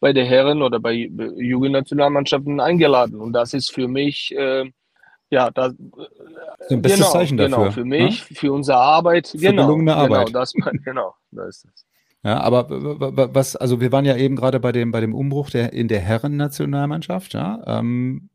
bei 0.00 0.12
der 0.12 0.24
Herren- 0.24 0.62
oder 0.62 0.80
bei 0.80 0.92
Jugendnationalmannschaften 0.92 2.60
eingeladen. 2.60 3.20
Und 3.20 3.32
das 3.32 3.54
ist 3.54 3.72
für 3.72 3.88
mich 3.88 4.34
äh, 4.36 4.70
ja, 5.30 5.50
da, 5.50 5.72
ein 6.70 6.82
bestes 6.82 7.00
genau, 7.00 7.12
Zeichen 7.12 7.36
dafür. 7.36 7.56
Genau, 7.58 7.70
für 7.70 7.84
mich, 7.84 8.30
ne? 8.30 8.36
für 8.36 8.52
unsere 8.52 8.78
Arbeit. 8.78 9.28
Für 9.28 9.38
genau, 9.38 9.66
gelungene 9.66 9.92
genau, 9.92 10.02
Arbeit. 10.02 10.26
Genau, 10.26 10.38
das, 10.38 10.52
genau, 10.84 11.14
da 11.30 11.46
ist 11.46 11.64
es. 11.64 11.86
Ja, 12.22 12.40
aber 12.40 12.66
was, 12.68 13.56
also 13.56 13.80
wir 13.80 13.92
waren 13.92 14.04
ja 14.04 14.16
eben 14.16 14.36
gerade 14.36 14.60
bei 14.60 14.72
dem, 14.72 14.92
bei 14.92 15.00
dem 15.00 15.14
Umbruch 15.14 15.48
der, 15.48 15.72
in 15.72 15.88
der 15.88 16.00
Herren-Nationalmannschaft, 16.00 17.32
ja. 17.32 17.62
Ähm, 17.66 18.28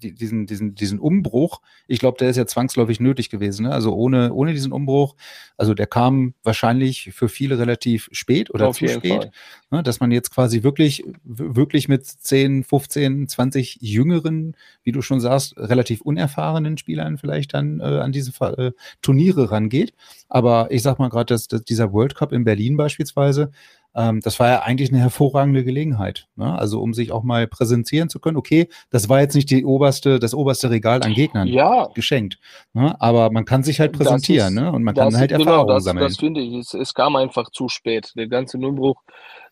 diesen, 0.00 0.46
diesen, 0.46 0.74
diesen 0.74 0.98
Umbruch, 0.98 1.60
ich 1.86 2.00
glaube, 2.00 2.18
der 2.18 2.30
ist 2.30 2.36
ja 2.36 2.46
zwangsläufig 2.46 3.00
nötig 3.00 3.30
gewesen. 3.30 3.66
Ne? 3.66 3.72
Also 3.72 3.94
ohne, 3.94 4.32
ohne 4.32 4.52
diesen 4.52 4.72
Umbruch, 4.72 5.14
also 5.56 5.74
der 5.74 5.86
kam 5.86 6.34
wahrscheinlich 6.42 7.10
für 7.12 7.28
viele 7.28 7.58
relativ 7.58 8.08
spät 8.12 8.52
oder 8.52 8.68
Auf 8.68 8.78
zu 8.78 8.88
spät, 8.88 9.30
ne? 9.70 9.82
dass 9.82 10.00
man 10.00 10.10
jetzt 10.10 10.30
quasi 10.30 10.62
wirklich, 10.62 11.04
wirklich 11.24 11.88
mit 11.88 12.06
10, 12.06 12.64
15, 12.64 13.28
20 13.28 13.78
jüngeren, 13.80 14.56
wie 14.82 14.92
du 14.92 15.02
schon 15.02 15.20
sagst, 15.20 15.56
relativ 15.56 16.00
unerfahrenen 16.00 16.78
Spielern 16.78 17.18
vielleicht 17.18 17.54
dann 17.54 17.80
äh, 17.80 17.84
an 17.84 18.12
diese 18.12 18.32
äh, 18.44 18.72
Turniere 19.02 19.50
rangeht. 19.50 19.92
Aber 20.28 20.68
ich 20.70 20.82
sag 20.82 20.98
mal 20.98 21.10
gerade, 21.10 21.34
dass, 21.34 21.48
dass 21.48 21.64
dieser 21.64 21.92
World 21.92 22.14
Cup 22.14 22.32
in 22.32 22.44
Berlin 22.44 22.76
beispielsweise, 22.76 23.50
ähm, 23.94 24.20
das 24.20 24.38
war 24.38 24.48
ja 24.48 24.62
eigentlich 24.62 24.90
eine 24.90 25.00
hervorragende 25.00 25.64
Gelegenheit. 25.64 26.28
Ne? 26.36 26.56
Also 26.56 26.80
um 26.80 26.94
sich 26.94 27.10
auch 27.12 27.22
mal 27.22 27.46
präsentieren 27.46 28.08
zu 28.08 28.20
können. 28.20 28.36
Okay, 28.36 28.68
das 28.90 29.08
war 29.08 29.20
jetzt 29.20 29.34
nicht 29.34 29.50
die 29.50 29.64
oberste, 29.64 30.18
das 30.18 30.34
oberste 30.34 30.70
Regal 30.70 31.02
an 31.02 31.14
Gegnern 31.14 31.48
ja. 31.48 31.88
geschenkt. 31.94 32.38
Ne? 32.72 32.94
Aber 33.00 33.30
man 33.30 33.44
kann 33.44 33.62
sich 33.62 33.80
halt 33.80 33.92
präsentieren 33.92 34.56
ist, 34.56 34.62
ne? 34.62 34.72
und 34.72 34.84
man 34.84 34.94
kann 34.94 35.16
halt 35.16 35.30
genau, 35.30 35.44
Erfahrungen 35.44 35.74
das, 35.74 35.84
sammeln. 35.84 36.06
Das 36.06 36.16
finde 36.18 36.40
ich. 36.40 36.54
Es, 36.54 36.74
es, 36.74 36.94
kam 36.94 37.16
einfach 37.16 37.50
zu 37.50 37.68
spät. 37.68 38.12
Der 38.16 38.28
ganze 38.28 38.58
Umbruch 38.58 39.02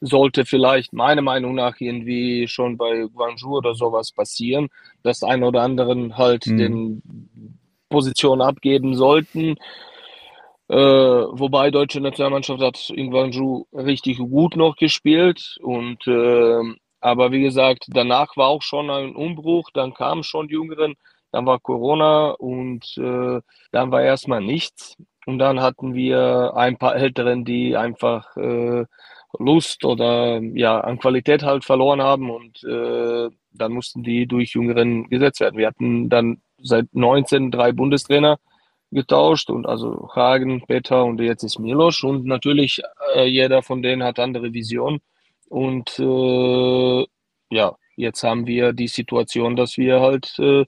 sollte 0.00 0.44
vielleicht 0.44 0.92
meiner 0.92 1.22
Meinung 1.22 1.54
nach 1.54 1.80
irgendwie 1.80 2.46
schon 2.46 2.76
bei 2.76 3.06
Guangzhou 3.12 3.56
oder 3.56 3.74
sowas 3.74 4.12
passieren, 4.12 4.68
dass 5.02 5.22
ein 5.22 5.42
oder 5.42 5.62
anderen 5.62 6.16
halt 6.16 6.44
hm. 6.44 6.58
den 6.58 7.02
Position 7.88 8.40
abgeben 8.40 8.94
sollten. 8.94 9.56
Äh, 10.68 10.74
wobei 10.76 11.70
deutsche 11.70 12.00
Nationalmannschaft 12.00 12.60
hat 12.60 12.90
in 12.90 13.10
Guangzhou 13.10 13.66
richtig 13.72 14.18
gut 14.18 14.56
noch 14.56 14.76
gespielt 14.76 15.56
und 15.62 16.06
äh, 16.06 16.62
aber 17.00 17.32
wie 17.32 17.42
gesagt, 17.42 17.86
danach 17.88 18.36
war 18.36 18.48
auch 18.48 18.62
schon 18.62 18.90
ein 18.90 19.14
Umbruch, 19.14 19.70
dann 19.72 19.94
kamen 19.94 20.24
schon 20.24 20.48
die 20.48 20.54
Jüngeren, 20.54 20.94
dann 21.32 21.46
war 21.46 21.60
Corona 21.60 22.30
und 22.30 22.84
äh, 22.98 23.40
dann 23.72 23.90
war 23.92 24.02
erstmal 24.02 24.40
nichts. 24.40 24.96
Und 25.26 25.38
dann 25.38 25.60
hatten 25.60 25.94
wir 25.94 26.54
ein 26.56 26.78
paar 26.78 26.96
Älteren, 26.96 27.44
die 27.44 27.76
einfach 27.76 28.36
äh, 28.36 28.86
Lust 29.38 29.84
oder 29.84 30.40
ja 30.40 30.80
an 30.80 30.98
Qualität 30.98 31.42
halt 31.42 31.64
verloren 31.64 32.00
haben 32.02 32.30
und 32.30 32.64
äh, 32.64 33.28
dann 33.52 33.72
mussten 33.72 34.02
die 34.02 34.26
durch 34.26 34.54
Jüngeren 34.54 35.08
gesetzt 35.10 35.40
werden. 35.40 35.58
Wir 35.58 35.66
hatten 35.68 36.08
dann 36.08 36.40
seit 36.62 36.86
19 36.94 37.50
drei 37.50 37.72
Bundestrainer 37.72 38.38
getauscht 38.90 39.50
und 39.50 39.66
also 39.66 40.08
Hagen, 40.14 40.64
Peter 40.66 41.04
und 41.04 41.20
jetzt 41.20 41.42
ist 41.42 41.58
Milos 41.58 42.02
und 42.02 42.24
natürlich 42.24 42.80
äh, 43.14 43.26
jeder 43.26 43.62
von 43.62 43.82
denen 43.82 44.02
hat 44.02 44.18
andere 44.18 44.52
Visionen 44.52 45.00
und 45.48 45.98
äh, 45.98 47.06
ja, 47.50 47.76
jetzt 47.96 48.22
haben 48.22 48.46
wir 48.46 48.72
die 48.72 48.88
Situation, 48.88 49.56
dass 49.56 49.76
wir 49.76 50.00
halt 50.00 50.38
äh, 50.38 50.64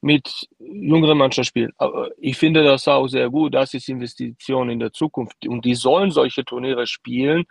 mit 0.00 0.48
jüngeren 0.58 1.18
Mannschaften 1.18 1.48
spielen. 1.48 1.72
Aber 1.78 2.10
ich 2.18 2.36
finde 2.36 2.62
das 2.62 2.86
auch 2.88 3.06
sehr 3.08 3.30
gut. 3.30 3.54
Das 3.54 3.72
ist 3.72 3.88
Investition 3.88 4.68
in 4.68 4.78
der 4.78 4.92
Zukunft 4.92 5.46
und 5.46 5.64
die 5.64 5.74
sollen 5.74 6.10
solche 6.10 6.44
Turniere 6.44 6.86
spielen 6.86 7.44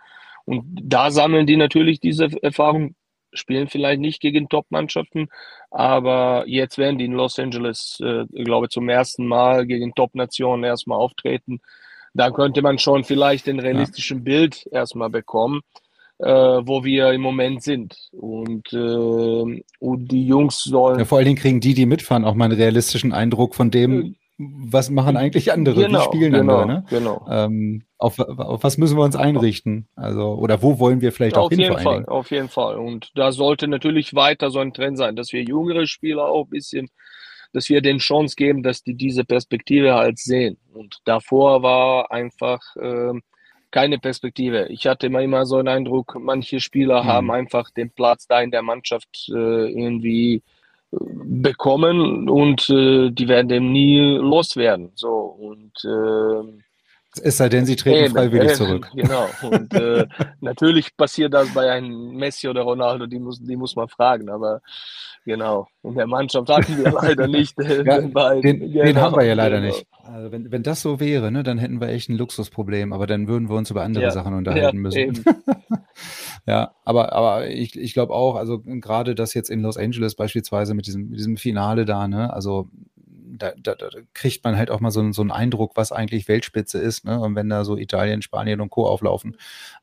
und 0.44 0.64
da 0.82 1.10
sammeln 1.10 1.46
die 1.46 1.56
natürlich 1.56 2.00
diese 2.00 2.28
Erfahrung 2.42 2.94
spielen 3.34 3.68
vielleicht 3.68 4.00
nicht 4.00 4.20
gegen 4.20 4.48
Top-Mannschaften, 4.48 5.28
aber 5.70 6.44
jetzt 6.46 6.78
werden 6.78 6.98
die 6.98 7.04
in 7.04 7.12
Los 7.12 7.38
Angeles, 7.38 7.98
äh, 8.02 8.24
glaube 8.44 8.68
zum 8.68 8.88
ersten 8.88 9.26
Mal 9.26 9.66
gegen 9.66 9.94
Top-Nationen 9.94 10.64
erstmal 10.64 10.98
auftreten. 10.98 11.60
Da 12.14 12.30
könnte 12.30 12.62
man 12.62 12.78
schon 12.78 13.04
vielleicht 13.04 13.48
ein 13.48 13.58
realistischen 13.58 14.18
ja. 14.18 14.24
Bild 14.24 14.68
erstmal 14.70 15.10
bekommen, 15.10 15.62
äh, 16.18 16.26
wo 16.26 16.84
wir 16.84 17.12
im 17.12 17.20
Moment 17.20 17.62
sind. 17.62 17.96
Und, 18.12 18.72
äh, 18.72 19.62
und 19.80 20.08
die 20.08 20.26
Jungs 20.26 20.62
sollen. 20.62 21.00
Ja, 21.00 21.04
vor 21.04 21.18
allen 21.18 21.26
Dingen 21.26 21.38
kriegen 21.38 21.60
die, 21.60 21.74
die 21.74 21.86
mitfahren, 21.86 22.24
auch 22.24 22.34
mal 22.34 22.46
einen 22.46 22.56
realistischen 22.56 23.12
Eindruck 23.12 23.56
von 23.56 23.72
dem, 23.72 24.02
äh, 24.02 24.14
was 24.38 24.90
machen 24.90 25.16
eigentlich 25.16 25.52
andere? 25.52 25.86
Genau, 25.86 26.00
Wie 26.00 26.04
spielen 26.04 26.32
genau, 26.32 26.58
andere? 26.58 26.78
Ne? 26.78 26.86
Genau. 26.88 27.26
Ähm, 27.28 27.82
auf, 28.04 28.18
auf 28.18 28.62
was 28.62 28.78
müssen 28.78 28.96
wir 28.96 29.04
uns 29.04 29.16
einrichten? 29.16 29.88
Also, 29.96 30.34
oder 30.34 30.62
wo 30.62 30.78
wollen 30.78 31.00
wir 31.00 31.10
vielleicht 31.12 31.36
ja, 31.36 31.40
auch 31.40 31.46
auf 31.46 31.50
hin 31.50 31.60
jeden 31.60 31.78
Fall? 31.78 32.04
Auf 32.06 32.30
jeden 32.30 32.48
Fall. 32.48 32.76
Und 32.76 33.10
da 33.14 33.32
sollte 33.32 33.66
natürlich 33.66 34.14
weiter 34.14 34.50
so 34.50 34.58
ein 34.60 34.72
Trend 34.74 34.98
sein, 34.98 35.16
dass 35.16 35.32
wir 35.32 35.42
jüngere 35.42 35.86
Spieler 35.86 36.26
auch 36.28 36.44
ein 36.44 36.50
bisschen, 36.50 36.90
dass 37.52 37.68
wir 37.68 37.80
den 37.80 37.98
Chance 37.98 38.36
geben, 38.36 38.62
dass 38.62 38.82
die 38.82 38.94
diese 38.94 39.24
Perspektive 39.24 39.94
halt 39.94 40.18
sehen. 40.18 40.58
Und 40.74 40.98
davor 41.04 41.62
war 41.62 42.10
einfach 42.12 42.60
ähm, 42.80 43.22
keine 43.70 43.98
Perspektive. 43.98 44.66
Ich 44.68 44.86
hatte 44.86 45.06
immer, 45.06 45.22
immer 45.22 45.46
so 45.46 45.56
einen 45.56 45.68
Eindruck, 45.68 46.16
manche 46.20 46.60
Spieler 46.60 47.02
Mhm. 47.02 47.08
haben 47.08 47.30
einfach 47.30 47.70
den 47.70 47.90
Platz 47.90 48.26
da 48.26 48.40
in 48.40 48.50
der 48.50 48.62
Mannschaft 48.62 49.28
äh, 49.30 49.70
irgendwie 49.72 50.42
bekommen 50.92 52.28
und 52.28 52.68
äh, 52.70 53.10
die 53.10 53.28
werden 53.28 53.48
dem 53.48 53.72
nie 53.72 53.98
loswerden. 54.16 54.92
So 54.94 55.10
und 55.10 55.72
äh, 55.84 56.62
Es 57.22 57.36
sei 57.36 57.48
denn, 57.48 57.64
sie 57.66 57.76
treten 57.76 58.04
eben, 58.06 58.14
freiwillig 58.14 58.48
eben, 58.48 58.54
zurück. 58.56 58.90
Genau. 58.94 59.28
Und 59.42 59.72
äh, 59.74 60.06
natürlich 60.40 60.96
passiert 60.96 61.32
das 61.34 61.52
bei 61.54 61.70
einem 61.70 62.16
Messi 62.16 62.48
oder 62.48 62.62
Ronaldo, 62.62 63.06
die 63.06 63.18
muss, 63.18 63.40
die 63.40 63.56
muss 63.56 63.76
man 63.76 63.88
fragen, 63.88 64.28
aber 64.30 64.60
genau, 65.24 65.68
in 65.82 65.94
der 65.94 66.06
Mannschaft 66.06 66.48
hatten 66.48 66.76
wir 66.76 66.90
leider 67.02 67.26
nicht 67.28 67.58
äh, 67.60 67.84
Ja, 67.84 68.00
den 68.00 68.12
beiden. 68.12 68.42
Den, 68.42 68.60
den 68.60 68.72
Genau, 68.72 69.00
haben 69.00 69.16
wir 69.16 69.24
ja 69.24 69.34
leider 69.34 69.60
genau. 69.60 69.72
nicht. 69.72 69.86
Also 70.02 70.32
wenn, 70.32 70.50
wenn 70.50 70.62
das 70.62 70.82
so 70.82 71.00
wäre, 71.00 71.30
ne, 71.30 71.42
dann 71.42 71.58
hätten 71.58 71.80
wir 71.80 71.88
echt 71.88 72.08
ein 72.08 72.16
Luxusproblem, 72.16 72.92
aber 72.92 73.06
dann 73.06 73.28
würden 73.28 73.48
wir 73.48 73.56
uns 73.56 73.70
über 73.70 73.82
andere 73.82 74.04
Ja, 74.04 74.10
Sachen 74.10 74.34
unterhalten 74.34 74.76
ja, 74.76 74.82
müssen. 74.82 74.98
eben. 74.98 75.24
Ja, 76.46 76.74
aber, 76.84 77.12
aber 77.14 77.48
ich, 77.48 77.78
ich 77.78 77.94
glaube 77.94 78.12
auch, 78.12 78.34
also 78.36 78.60
gerade 78.60 79.14
das 79.14 79.32
jetzt 79.32 79.48
in 79.48 79.60
Los 79.62 79.78
Angeles 79.78 80.14
beispielsweise 80.14 80.74
mit 80.74 80.86
diesem, 80.86 81.08
mit 81.08 81.18
diesem 81.18 81.36
Finale 81.38 81.84
da, 81.86 82.06
ne, 82.06 82.32
also 82.34 82.68
da, 83.38 83.52
da, 83.56 83.74
da 83.74 83.88
kriegt 84.12 84.44
man 84.44 84.56
halt 84.56 84.70
auch 84.70 84.80
mal 84.80 84.90
so, 84.90 85.00
einen- 85.00 85.12
so 85.12 85.22
einen 85.22 85.30
Eindruck, 85.30 85.72
was 85.76 85.92
eigentlich 85.92 86.28
Weltspitze 86.28 86.78
ist, 86.78 87.04
ne? 87.04 87.20
Und 87.20 87.34
wenn 87.34 87.48
da 87.48 87.64
so 87.64 87.76
Italien, 87.76 88.22
Spanien 88.22 88.60
und 88.60 88.70
Co. 88.70 88.86
auflaufen, 88.86 89.36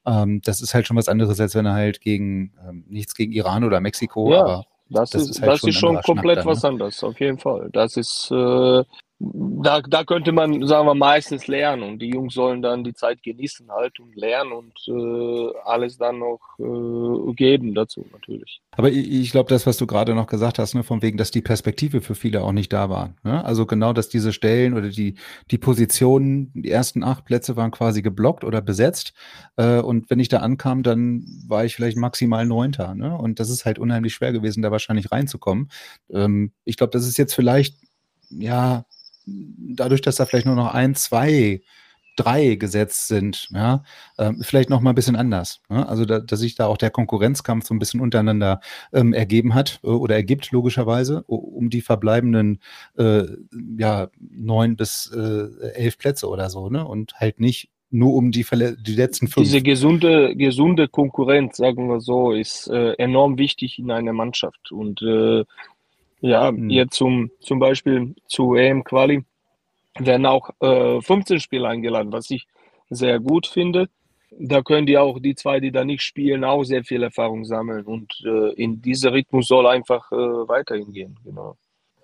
ähm, 0.06 0.42
das 0.44 0.62
ist 0.62 0.74
halt 0.74 0.88
schon 0.88 0.98
was 0.98 1.08
anderes, 1.10 1.40
als 1.40 1.56
wenn 1.56 1.66
er 1.66 1.74
halt 1.74 2.02
gegen 2.02 2.54
ähm, 2.68 2.86
nichts 2.88 3.16
gegen 3.16 3.32
Iran 3.32 3.64
oder 3.64 3.80
Mexiko, 3.80 4.32
Ja, 4.32 4.42
aber 4.42 4.66
Das, 4.90 5.12
das 5.12 5.24
ist, 5.24 5.30
ist 5.32 5.42
halt 5.42 5.52
das 5.54 5.60
schon 5.62 5.70
ist 5.70 5.76
schon 5.80 6.02
komplett 6.02 6.46
was 6.46 6.64
ne? 6.64 6.70
anderes, 6.70 7.04
auf 7.04 7.20
jeden 7.20 7.38
Fall. 7.40 7.70
Das 7.72 7.96
ist, 7.98 8.30
äh, 8.32 8.84
da, 9.64 9.82
da 9.82 10.04
könnte 10.04 10.32
man, 10.32 10.66
sagen 10.66 10.88
wir, 10.88 10.96
meistens 10.96 11.48
lernen 11.48 11.84
und 11.84 12.00
die 12.00 12.10
Jungs 12.10 12.34
sollen 12.34 12.62
dann 12.62 12.84
die 12.84 12.94
Zeit 12.94 13.22
genießen 13.22 13.70
halt 13.70 14.00
und 14.00 14.16
lernen 14.16 14.52
und 14.52 14.74
äh, 14.88 15.54
alles 15.64 15.98
dann 15.98 16.20
noch 16.20 16.40
äh, 16.60 17.34
geben 17.34 17.76
dazu 17.76 18.06
natürlich. 18.12 18.62
Aber 18.72 18.90
ich, 18.90 19.12
ich 19.12 19.32
glaube, 19.32 19.50
das, 19.50 19.68
was 19.68 19.78
du 19.78 19.86
gerade 19.86 20.16
noch 20.16 20.28
gesagt 20.28 20.58
hast, 20.58 20.74
ne, 20.74 20.84
von 20.84 21.02
wegen, 21.02 21.18
dass 21.18 21.32
die 21.32 21.42
Perspektive 21.42 22.02
für 22.02 22.16
viele 22.16 22.44
auch 22.44 22.52
nicht 22.52 22.74
da 22.74 22.90
war. 22.90 23.14
Ne? 23.24 23.44
Also 23.46 23.66
genau, 23.66 23.94
dass 23.94 24.10
diese 24.10 24.34
Stellen 24.34 24.74
oder 24.74 24.90
die, 24.90 25.16
die 25.52 25.58
Positionen, 25.58 26.52
die 26.54 26.72
ersten 26.72 27.04
acht 27.04 27.26
Plätze 27.26 27.56
waren 27.56 27.72
quasi 27.72 28.02
geblockt 28.02 28.44
oder 28.44 28.62
besetzt. 28.62 29.14
Äh, 29.58 29.80
und 29.80 30.10
wenn 30.10 30.20
ich 30.20 30.30
da 30.30 30.38
ankam, 30.38 30.84
dann 30.84 31.26
war 31.48 31.66
ich 31.66 31.76
vielleicht 31.76 31.98
maximal 31.98 32.46
Neunter. 32.46 32.96
Ne? 32.96 33.16
Und 33.16 33.40
das 33.40 33.50
ist 33.50 33.66
halt 33.66 33.78
unheimlich 33.78 34.14
schwer 34.14 34.32
gewesen, 34.32 34.64
da 34.64 34.72
wahrscheinlich 34.72 35.12
reinzukommen. 35.12 35.70
Ähm, 36.10 36.54
ich 36.66 36.78
glaube, 36.78 36.92
das 36.92 37.08
ist 37.08 37.18
jetzt 37.18 37.36
vielleicht, 37.36 37.76
ja, 38.30 38.86
dadurch, 39.26 40.02
dass 40.02 40.16
da 40.16 40.26
vielleicht 40.26 40.46
nur 40.46 40.56
noch 40.56 40.74
ein, 40.74 40.96
zwei 40.96 41.62
drei 42.16 42.56
gesetzt 42.56 43.08
sind, 43.08 43.48
ja, 43.52 43.84
ähm, 44.18 44.42
vielleicht 44.42 44.70
noch 44.70 44.82
mal 44.82 44.92
ein 44.92 44.96
bisschen 44.96 45.16
anders. 45.16 45.62
Ne? 45.70 45.88
Also, 45.88 46.06
da, 46.06 46.20
dass 46.20 46.40
sich 46.40 46.56
da 46.56 46.68
auch 46.68 46.78
der 46.78 46.90
Konkurrenzkampf 46.90 47.66
so 47.66 47.74
ein 47.74 47.80
bisschen 47.80 48.02
untereinander 48.02 48.60
ähm, 48.94 49.14
ergeben 49.14 49.54
hat 49.56 49.80
äh, 49.84 49.88
oder 49.88 50.16
ergibt, 50.16 50.52
logischerweise, 50.52 51.24
um 51.24 51.70
die 51.70 51.82
verbleibenden 51.82 52.60
äh, 52.98 53.24
ja, 53.78 54.10
neun 54.20 54.76
bis 54.76 55.12
äh, 55.16 55.72
elf 55.74 55.98
Plätze 55.98 56.28
oder 56.28 56.50
so, 56.50 56.70
ne? 56.70 56.86
Und 56.86 57.14
halt 57.16 57.40
nicht 57.40 57.70
nur 57.92 58.14
um 58.14 58.32
die, 58.32 58.46
die 58.46 58.96
letzten 58.96 59.28
fünf. 59.28 59.46
Diese 59.46 59.62
gesunde, 59.62 60.36
gesunde 60.36 60.88
Konkurrenz, 60.88 61.58
sagen 61.58 61.90
wir 61.90 62.00
so, 62.00 62.32
ist 62.32 62.70
äh, 62.70 62.94
enorm 62.94 63.38
wichtig 63.38 63.80
in 63.80 63.92
einer 63.92 64.14
Mannschaft. 64.14 64.72
Und 64.72 65.02
äh, 65.02 65.44
ja, 66.22 66.50
Hm. 66.50 66.70
jetzt 66.70 66.96
zum, 66.96 67.32
zum 67.42 67.60
Beispiel 67.60 68.16
zu 68.28 68.56
EM 68.56 68.84
Quali 68.84 69.24
werden 70.00 70.26
auch 70.26 70.50
äh, 70.62 71.02
15 71.02 71.40
Spieler 71.40 71.70
eingeladen, 71.70 72.12
was 72.14 72.30
ich 72.32 72.48
sehr 72.90 73.20
gut 73.20 73.48
finde. 73.48 73.90
Da 74.32 74.62
können 74.64 74.88
die 74.88 74.98
auch, 74.98 75.20
die 75.20 75.36
zwei, 75.36 75.60
die 75.60 75.72
da 75.72 75.86
nicht 75.86 76.04
spielen, 76.04 76.44
auch 76.46 76.64
sehr 76.64 76.84
viel 76.84 77.04
Erfahrung 77.04 77.46
sammeln. 77.46 77.86
Und 77.86 78.14
äh, 78.26 78.54
in 78.56 78.82
dieser 78.82 79.14
Rhythmus 79.14 79.48
soll 79.48 79.68
einfach 79.68 80.12
äh, 80.12 80.16
weiterhin 80.16 80.94
gehen. 80.94 81.20
Genau. 81.26 81.58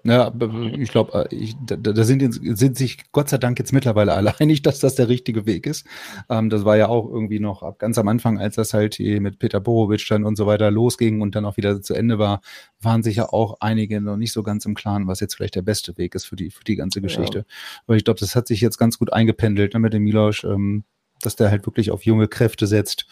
Ja, 0.07 0.31
ich 0.77 0.89
glaube, 0.89 1.27
äh, 1.29 1.53
da, 1.65 1.75
da 1.75 2.03
sind, 2.05 2.21
sind, 2.57 2.77
sich 2.77 3.11
Gott 3.11 3.27
sei 3.27 3.37
Dank 3.37 3.59
jetzt 3.59 3.73
mittlerweile 3.73 4.13
alle 4.13 4.33
einig, 4.39 4.61
dass 4.61 4.79
das 4.79 4.95
der 4.95 5.09
richtige 5.09 5.45
Weg 5.45 5.67
ist. 5.67 5.85
Ähm, 6.29 6.49
das 6.49 6.63
war 6.63 6.77
ja 6.77 6.87
auch 6.87 7.09
irgendwie 7.09 7.41
noch 7.41 7.61
ab 7.61 7.77
ganz 7.77 7.97
am 7.97 8.07
Anfang, 8.07 8.39
als 8.39 8.55
das 8.55 8.73
halt 8.73 8.99
mit 8.99 9.37
Peter 9.37 9.59
Borovic 9.59 10.07
dann 10.07 10.23
und 10.23 10.37
so 10.37 10.47
weiter 10.47 10.71
losging 10.71 11.19
und 11.19 11.35
dann 11.35 11.43
auch 11.43 11.57
wieder 11.57 11.81
zu 11.81 11.93
Ende 11.93 12.19
war, 12.19 12.39
waren 12.79 13.03
sich 13.03 13.17
ja 13.17 13.27
auch 13.27 13.57
einige 13.59 13.99
noch 13.99 14.15
nicht 14.15 14.31
so 14.31 14.43
ganz 14.43 14.65
im 14.65 14.75
Klaren, 14.75 15.07
was 15.07 15.19
jetzt 15.19 15.35
vielleicht 15.35 15.55
der 15.55 15.61
beste 15.61 15.97
Weg 15.97 16.15
ist 16.15 16.25
für 16.25 16.37
die, 16.37 16.51
für 16.51 16.63
die 16.63 16.77
ganze 16.77 17.01
Geschichte. 17.01 17.39
Ja. 17.39 17.45
Aber 17.85 17.97
ich 17.97 18.05
glaube, 18.05 18.21
das 18.21 18.33
hat 18.33 18.47
sich 18.47 18.61
jetzt 18.61 18.77
ganz 18.77 18.97
gut 18.99 19.11
eingependelt 19.11 19.73
ne, 19.73 19.79
mit 19.81 19.93
dem 19.93 20.03
Milosch. 20.03 20.45
Ähm, 20.45 20.85
dass 21.21 21.35
der 21.35 21.49
halt 21.49 21.65
wirklich 21.65 21.89
auf 21.89 22.05
junge 22.05 22.27
Kräfte 22.27 22.67
setzt 22.67 23.07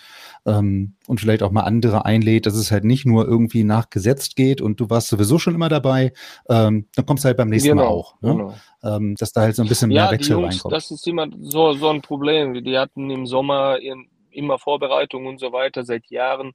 ähm, 0.45 0.95
und 1.07 1.19
vielleicht 1.19 1.43
auch 1.43 1.51
mal 1.51 1.63
andere 1.63 2.05
einlädt, 2.05 2.45
dass 2.45 2.55
es 2.55 2.71
halt 2.71 2.83
nicht 2.83 3.05
nur 3.05 3.27
irgendwie 3.27 3.63
nachgesetzt 3.63 4.35
geht 4.35 4.61
und 4.61 4.79
du 4.79 4.89
warst 4.89 5.07
sowieso 5.07 5.39
schon 5.39 5.55
immer 5.55 5.69
dabei, 5.69 6.13
ähm, 6.49 6.87
dann 6.95 7.05
kommst 7.05 7.23
du 7.23 7.27
halt 7.27 7.37
beim 7.37 7.49
nächsten 7.49 7.69
genau, 7.69 7.83
Mal 7.83 7.89
auch. 7.89 8.21
Ne? 8.21 8.31
Genau. 8.31 8.53
Ähm, 8.83 9.15
dass 9.15 9.31
da 9.31 9.41
halt 9.41 9.55
so 9.55 9.63
ein 9.63 9.67
bisschen 9.67 9.91
ja, 9.91 10.03
mehr 10.03 10.11
Wechsel 10.11 10.33
Jungs, 10.33 10.55
reinkommt. 10.55 10.73
Das 10.73 10.91
ist 10.91 11.07
immer 11.07 11.27
so, 11.39 11.73
so 11.73 11.89
ein 11.89 12.01
Problem. 12.01 12.63
Die 12.63 12.77
hatten 12.77 13.09
im 13.09 13.25
Sommer 13.25 13.79
ihren, 13.79 14.07
immer 14.29 14.59
Vorbereitung 14.59 15.25
und 15.25 15.39
so 15.39 15.51
weiter 15.51 15.83
seit 15.83 16.07
Jahren. 16.07 16.53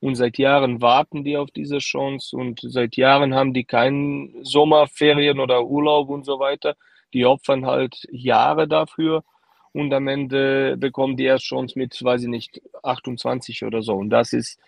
Und 0.00 0.14
seit 0.14 0.38
Jahren 0.38 0.80
warten 0.80 1.24
die 1.24 1.36
auf 1.36 1.50
diese 1.50 1.78
Chance 1.78 2.34
und 2.34 2.60
seit 2.62 2.96
Jahren 2.96 3.34
haben 3.34 3.52
die 3.52 3.64
keinen 3.64 4.44
Sommerferien 4.44 5.40
oder 5.40 5.66
Urlaub 5.66 6.08
und 6.08 6.24
so 6.24 6.38
weiter. 6.38 6.74
Die 7.12 7.26
opfern 7.26 7.66
halt 7.66 8.06
Jahre 8.10 8.66
dafür 8.66 9.24
und 9.72 9.92
am 9.92 10.08
Ende 10.08 10.76
bekommen 10.76 11.16
die 11.16 11.24
erst 11.24 11.44
Chance 11.44 11.78
mit, 11.78 12.02
weiß 12.02 12.22
ich 12.22 12.28
nicht, 12.28 12.60
28 12.82 13.64
oder 13.64 13.82
so. 13.82 13.94
Und 13.94 14.10
das 14.10 14.32
ist, 14.32 14.58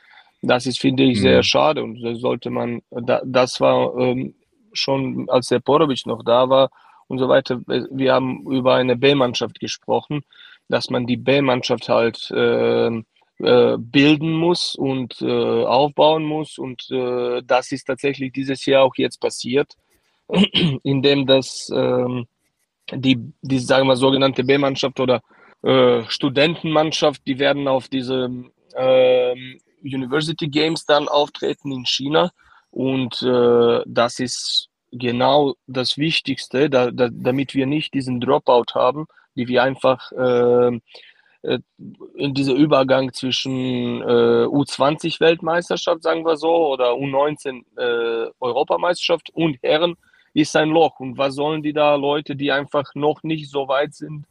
das 0.42 0.66
ist, 0.66 0.80
finde 0.80 1.04
ich, 1.04 1.20
sehr 1.20 1.38
mhm. 1.38 1.42
schade. 1.42 1.82
Und 1.82 2.00
das 2.02 2.20
sollte 2.20 2.50
man, 2.50 2.82
das 2.90 3.60
war 3.60 3.96
ähm, 3.98 4.34
schon, 4.72 5.28
als 5.28 5.48
der 5.48 5.60
Porovic 5.60 6.06
noch 6.06 6.22
da 6.22 6.48
war 6.48 6.70
und 7.08 7.18
so 7.18 7.28
weiter. 7.28 7.60
Wir 7.66 8.14
haben 8.14 8.44
über 8.50 8.74
eine 8.74 8.96
B-Mannschaft 8.96 9.60
gesprochen, 9.60 10.22
dass 10.68 10.90
man 10.90 11.06
die 11.06 11.16
B-Mannschaft 11.16 11.88
halt 11.88 12.30
äh, 12.30 13.02
äh, 13.42 13.76
bilden 13.76 14.32
muss 14.34 14.74
und 14.76 15.20
äh, 15.20 15.64
aufbauen 15.64 16.24
muss. 16.24 16.58
Und 16.58 16.88
äh, 16.90 17.42
das 17.44 17.72
ist 17.72 17.84
tatsächlich 17.84 18.32
dieses 18.32 18.64
Jahr 18.66 18.84
auch 18.84 18.94
jetzt 18.96 19.20
passiert, 19.20 19.74
indem 20.84 21.26
das 21.26 21.70
ähm, 21.74 22.26
die, 22.90 23.32
die 23.42 23.58
sagen 23.58 23.86
wir 23.86 23.96
sogenannte 23.96 24.44
B-Mannschaft 24.44 24.98
oder 25.00 25.22
äh, 25.62 26.02
Studentenmannschaft, 26.08 27.22
die 27.26 27.38
werden 27.38 27.68
auf 27.68 27.88
diese 27.88 28.30
äh, 28.74 29.34
University 29.82 30.48
Games 30.48 30.84
dann 30.86 31.08
auftreten 31.08 31.72
in 31.72 31.86
China. 31.86 32.30
Und 32.70 33.22
äh, 33.22 33.82
das 33.86 34.18
ist 34.18 34.68
genau 34.90 35.54
das 35.66 35.98
Wichtigste, 35.98 36.68
da, 36.68 36.90
da, 36.90 37.08
damit 37.10 37.54
wir 37.54 37.66
nicht 37.66 37.94
diesen 37.94 38.20
Dropout 38.20 38.74
haben, 38.74 39.06
die 39.36 39.48
wir 39.48 39.62
einfach 39.62 40.12
äh, 40.12 40.80
äh, 41.42 41.58
in 42.14 42.34
dieser 42.34 42.54
Übergang 42.54 43.12
zwischen 43.12 44.00
äh, 44.02 44.46
U20-Weltmeisterschaft, 44.46 46.02
sagen 46.02 46.24
wir 46.24 46.36
so, 46.36 46.68
oder 46.68 46.92
U19 46.92 47.62
äh, 47.76 48.30
und 49.32 49.58
Herren 49.62 49.96
ist 50.34 50.56
ein 50.56 50.70
Loch. 50.70 51.00
Und 51.00 51.18
was 51.18 51.34
sollen 51.34 51.62
die 51.62 51.72
da 51.72 51.94
Leute, 51.94 52.36
die 52.36 52.52
einfach 52.52 52.94
noch 52.94 53.22
nicht 53.22 53.50
so 53.50 53.68
weit 53.68 53.94
sind, 53.94 54.26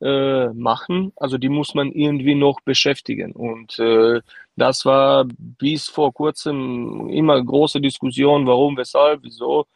äh, 0.00 0.48
machen? 0.48 1.12
Also 1.16 1.38
die 1.38 1.48
muss 1.48 1.74
man 1.74 1.92
irgendwie 1.92 2.34
noch 2.34 2.60
beschäftigen. 2.60 3.32
Und 3.32 3.78
äh, 3.78 4.20
das 4.56 4.84
war 4.84 5.26
bis 5.38 5.88
vor 5.88 6.12
kurzem 6.12 7.08
immer 7.10 7.42
große 7.42 7.80
Diskussion, 7.80 8.46
warum, 8.46 8.76
weshalb, 8.76 9.20
wieso. 9.22 9.66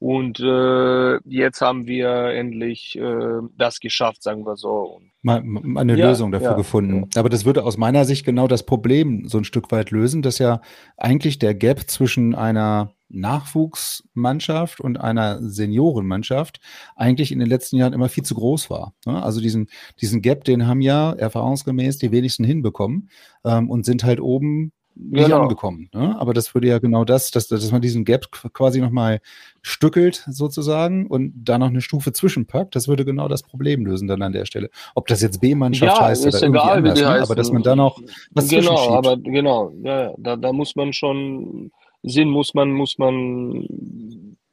Und 0.00 0.38
äh, 0.38 1.16
jetzt 1.28 1.60
haben 1.60 1.86
wir 1.86 2.08
endlich 2.08 2.96
äh, 2.96 3.40
das 3.56 3.80
geschafft, 3.80 4.22
sagen 4.22 4.46
wir 4.46 4.56
so. 4.56 5.00
Mal, 5.22 5.42
eine 5.76 5.96
ja, 5.96 6.08
Lösung 6.08 6.30
dafür 6.30 6.50
ja, 6.50 6.56
gefunden. 6.56 7.08
Ja. 7.12 7.20
Aber 7.20 7.28
das 7.28 7.44
würde 7.44 7.64
aus 7.64 7.76
meiner 7.76 8.04
Sicht 8.04 8.24
genau 8.24 8.46
das 8.46 8.64
Problem 8.64 9.26
so 9.26 9.38
ein 9.38 9.44
Stück 9.44 9.72
weit 9.72 9.90
lösen, 9.90 10.22
dass 10.22 10.38
ja 10.38 10.60
eigentlich 10.96 11.40
der 11.40 11.54
Gap 11.54 11.90
zwischen 11.90 12.36
einer 12.36 12.94
Nachwuchsmannschaft 13.08 14.80
und 14.80 15.00
einer 15.00 15.40
Seniorenmannschaft 15.42 16.60
eigentlich 16.94 17.32
in 17.32 17.40
den 17.40 17.48
letzten 17.48 17.76
Jahren 17.76 17.92
immer 17.92 18.08
viel 18.08 18.24
zu 18.24 18.34
groß 18.34 18.70
war. 18.70 18.94
Also 19.04 19.40
diesen, 19.40 19.68
diesen 20.00 20.22
Gap, 20.22 20.44
den 20.44 20.66
haben 20.66 20.80
ja 20.80 21.12
erfahrungsgemäß 21.12 21.98
die 21.98 22.12
wenigsten 22.12 22.44
hinbekommen 22.44 23.08
ähm, 23.44 23.70
und 23.70 23.84
sind 23.84 24.04
halt 24.04 24.20
oben 24.20 24.72
nicht 24.98 25.24
genau. 25.24 25.42
angekommen. 25.42 25.88
Ne? 25.94 26.16
Aber 26.18 26.34
das 26.34 26.54
würde 26.54 26.68
ja 26.68 26.78
genau 26.78 27.04
das, 27.04 27.30
dass, 27.30 27.48
dass 27.48 27.70
man 27.70 27.80
diesen 27.80 28.04
Gap 28.04 28.30
quasi 28.52 28.80
nochmal 28.80 29.20
stückelt 29.62 30.24
sozusagen 30.28 31.06
und 31.06 31.32
da 31.36 31.58
noch 31.58 31.68
eine 31.68 31.80
Stufe 31.80 32.12
zwischenpackt, 32.12 32.74
das 32.74 32.88
würde 32.88 33.04
genau 33.04 33.28
das 33.28 33.42
Problem 33.42 33.86
lösen 33.86 34.08
dann 34.08 34.22
an 34.22 34.32
der 34.32 34.44
Stelle. 34.44 34.70
Ob 34.94 35.06
das 35.06 35.22
jetzt 35.22 35.40
B-Mannschaft 35.40 35.98
ja, 35.98 36.06
heißt 36.06 36.26
oder 36.26 36.42
irgendwie 36.42 36.58
egal, 36.58 36.78
anders, 36.78 37.00
ne? 37.00 37.22
aber 37.22 37.34
dass 37.34 37.52
man 37.52 37.62
da 37.62 37.76
noch 37.76 38.00
was 38.32 38.48
Genau, 38.48 38.90
aber 38.90 39.16
genau, 39.16 39.72
ja, 39.82 40.12
da, 40.16 40.36
da 40.36 40.52
muss 40.52 40.74
man 40.74 40.92
schon 40.92 41.70
Sinn 42.02 42.30
muss 42.30 42.54
man, 42.54 42.72
muss 42.72 42.98
man 42.98 43.66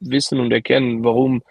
wissen 0.00 0.40
und 0.40 0.52
erkennen, 0.52 1.04
warum 1.04 1.42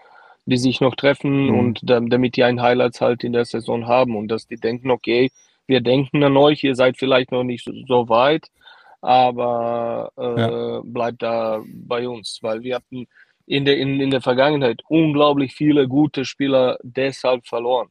die 0.46 0.58
sich 0.58 0.82
noch 0.82 0.96
treffen 0.96 1.48
mhm. 1.48 1.60
und 1.60 1.80
da, 1.84 2.00
damit 2.00 2.36
die 2.36 2.44
ein 2.44 2.62
Highlights 2.62 3.02
halt 3.02 3.24
in 3.24 3.34
der 3.34 3.46
Saison 3.46 3.88
haben 3.88 4.16
und 4.16 4.28
dass 4.28 4.48
die 4.48 4.58
denken, 4.58 4.92
okay, 4.92 5.32
wir 5.68 5.82
denken 5.82 6.24
an 6.24 6.38
euch, 6.38 6.64
ihr 6.64 6.76
seid 6.76 6.98
vielleicht 6.98 7.32
noch 7.32 7.44
nicht 7.44 7.64
so, 7.64 7.72
so 7.88 8.10
weit, 8.10 8.48
aber 9.06 10.12
äh, 10.18 10.40
ja. 10.42 10.82
bleibt 10.84 11.22
da 11.22 11.62
bei 11.68 12.10
uns, 12.10 12.40
weil 12.42 12.64
wir 12.64 12.76
hatten 12.76 13.08
in 13.46 13.64
der, 13.64 13.78
in, 13.78 14.00
in 14.00 14.10
der 14.10 14.22
Vergangenheit 14.22 14.82
unglaublich 14.90 15.54
viele 15.54 15.88
gute 15.88 16.26
Spieler 16.26 16.80
deshalb 16.82 17.46
verloren. 17.46 17.90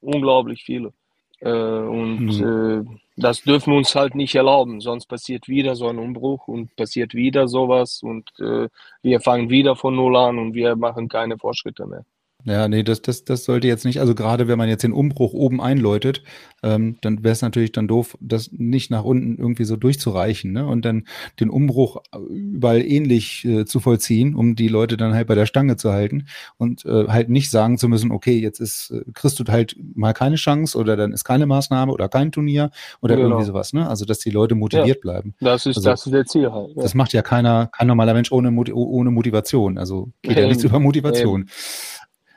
Unglaublich 0.00 0.62
viele. 0.62 0.92
Äh, 1.40 1.50
und 1.50 2.26
mhm. 2.26 2.86
äh, 2.86 2.98
das 3.16 3.42
dürfen 3.42 3.72
wir 3.72 3.78
uns 3.78 3.94
halt 3.96 4.14
nicht 4.14 4.36
erlauben, 4.36 4.80
sonst 4.80 5.06
passiert 5.06 5.48
wieder 5.48 5.74
so 5.74 5.88
ein 5.88 5.98
Umbruch 5.98 6.46
und 6.46 6.74
passiert 6.76 7.14
wieder 7.14 7.48
sowas 7.48 8.00
und 8.02 8.30
äh, 8.38 8.68
wir 9.02 9.20
fangen 9.20 9.50
wieder 9.50 9.74
von 9.74 9.96
Null 9.96 10.16
an 10.16 10.38
und 10.38 10.54
wir 10.54 10.76
machen 10.76 11.08
keine 11.08 11.36
Fortschritte 11.36 11.86
mehr. 11.86 12.04
Ja, 12.46 12.68
nee, 12.68 12.82
das, 12.82 13.00
das, 13.00 13.24
das 13.24 13.44
sollte 13.44 13.68
jetzt 13.68 13.86
nicht, 13.86 14.00
also 14.00 14.14
gerade 14.14 14.48
wenn 14.48 14.58
man 14.58 14.68
jetzt 14.68 14.84
den 14.84 14.92
Umbruch 14.92 15.32
oben 15.32 15.62
einläutet, 15.62 16.22
ähm, 16.62 16.96
dann 17.00 17.24
wäre 17.24 17.32
es 17.32 17.40
natürlich 17.40 17.72
dann 17.72 17.88
doof, 17.88 18.18
das 18.20 18.50
nicht 18.52 18.90
nach 18.90 19.04
unten 19.04 19.38
irgendwie 19.38 19.64
so 19.64 19.76
durchzureichen, 19.76 20.52
ne? 20.52 20.66
Und 20.66 20.84
dann 20.84 21.04
den 21.40 21.48
Umbruch 21.48 22.02
überall 22.28 22.82
ähnlich 22.82 23.46
äh, 23.46 23.64
zu 23.64 23.80
vollziehen, 23.80 24.34
um 24.34 24.56
die 24.56 24.68
Leute 24.68 24.98
dann 24.98 25.14
halt 25.14 25.26
bei 25.26 25.34
der 25.34 25.46
Stange 25.46 25.76
zu 25.76 25.92
halten 25.92 26.26
und 26.58 26.84
äh, 26.84 27.06
halt 27.08 27.30
nicht 27.30 27.50
sagen 27.50 27.78
zu 27.78 27.88
müssen, 27.88 28.10
okay, 28.10 28.38
jetzt 28.38 28.60
ist, 28.60 28.90
äh, 28.90 29.10
kriegst 29.14 29.40
du 29.40 29.44
halt 29.48 29.76
mal 29.94 30.12
keine 30.12 30.36
Chance 30.36 30.76
oder 30.76 30.96
dann 30.96 31.12
ist 31.12 31.24
keine 31.24 31.46
Maßnahme 31.46 31.92
oder 31.92 32.10
kein 32.10 32.30
Turnier 32.30 32.70
oder 33.00 33.16
genau. 33.16 33.28
irgendwie 33.28 33.46
sowas, 33.46 33.72
ne? 33.72 33.88
Also 33.88 34.04
dass 34.04 34.18
die 34.18 34.30
Leute 34.30 34.54
motiviert 34.54 34.98
ja, 34.98 35.00
bleiben. 35.00 35.34
Das 35.40 35.64
ist, 35.64 35.78
also, 35.78 35.90
das 35.90 36.04
ist 36.04 36.12
der 36.12 36.26
Ziel 36.26 36.52
halt. 36.52 36.76
Ja. 36.76 36.82
Das 36.82 36.94
macht 36.94 37.14
ja 37.14 37.22
keiner, 37.22 37.68
kein 37.68 37.86
normaler 37.86 38.12
Mensch 38.12 38.30
ohne, 38.32 38.50
ohne 38.74 39.10
Motivation. 39.10 39.78
Also 39.78 40.10
geht 40.20 40.36
ja, 40.36 40.42
ja 40.42 40.48
nichts 40.48 40.62
über 40.62 40.78
Motivation. 40.78 41.48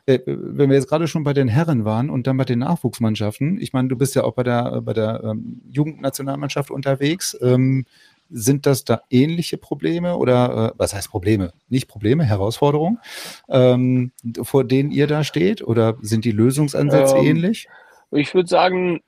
Äh, 0.07 0.19
wenn 0.25 0.69
wir 0.69 0.77
jetzt 0.77 0.89
gerade 0.89 1.07
schon 1.07 1.23
bei 1.23 1.33
den 1.33 1.47
Herren 1.47 1.85
waren 1.85 2.09
und 2.09 2.25
dann 2.25 2.37
bei 2.37 2.45
den 2.45 2.59
Nachwuchsmannschaften, 2.59 3.59
ich 3.61 3.73
meine, 3.73 3.89
du 3.89 3.97
bist 3.97 4.15
ja 4.15 4.23
auch 4.23 4.33
bei 4.33 4.43
der, 4.43 4.81
bei 4.81 4.93
der 4.93 5.21
ähm, 5.23 5.61
Jugendnationalmannschaft 5.69 6.71
unterwegs. 6.71 7.37
Ähm, 7.41 7.85
sind 8.29 8.65
das 8.65 8.83
da 8.83 9.01
ähnliche 9.09 9.57
Probleme 9.57 10.17
oder 10.17 10.71
äh, 10.71 10.77
was 10.77 10.93
heißt 10.93 11.09
Probleme? 11.09 11.53
Nicht 11.69 11.87
Probleme, 11.87 12.25
Herausforderungen, 12.25 12.99
ähm, 13.47 14.11
vor 14.41 14.63
denen 14.63 14.91
ihr 14.91 15.07
da 15.07 15.23
steht? 15.23 15.61
Oder 15.61 15.95
sind 16.01 16.25
die 16.25 16.31
Lösungsansätze 16.31 17.17
ähm, 17.17 17.25
ähnlich? 17.25 17.67
Ich 18.11 18.33
würde 18.33 18.49
sagen, 18.49 19.01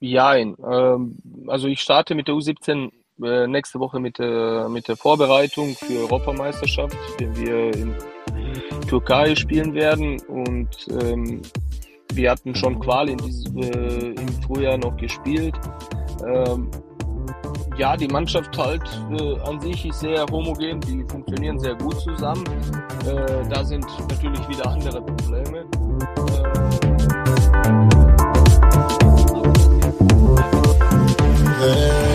ja. 0.00 0.34
Ähm, 0.36 0.56
also 1.46 1.68
ich 1.68 1.80
starte 1.80 2.14
mit 2.14 2.28
der 2.28 2.34
U17 2.34 2.90
äh, 3.22 3.46
nächste 3.46 3.80
Woche 3.80 4.00
mit, 4.00 4.18
äh, 4.18 4.68
mit 4.68 4.88
der 4.88 4.96
Vorbereitung 4.96 5.74
für 5.74 6.00
Europameisterschaft, 6.00 6.96
den 7.20 7.34
wir 7.36 7.74
in 7.74 7.94
Türkei 8.88 9.34
spielen 9.34 9.74
werden 9.74 10.20
und 10.28 10.68
ähm, 11.02 11.42
wir 12.14 12.30
hatten 12.30 12.54
schon 12.54 12.78
Qual 12.78 13.08
in 13.08 13.18
dieses, 13.18 13.46
äh, 13.54 14.10
im 14.10 14.28
Frühjahr 14.46 14.78
noch 14.78 14.96
gespielt. 14.96 15.54
Ähm, 16.26 16.70
ja, 17.78 17.96
die 17.96 18.08
Mannschaft 18.08 18.56
halt 18.58 18.82
äh, 19.18 19.40
an 19.48 19.60
sich 19.60 19.86
ist 19.86 20.00
sehr 20.00 20.26
homogen, 20.30 20.80
die 20.80 21.04
funktionieren 21.08 21.58
sehr 21.58 21.74
gut 21.74 21.98
zusammen. 22.00 22.44
Äh, 23.06 23.48
da 23.48 23.64
sind 23.64 23.86
natürlich 24.08 24.48
wieder 24.48 24.66
andere 24.70 25.00
Probleme. 25.00 25.64
Äh, 31.64 32.11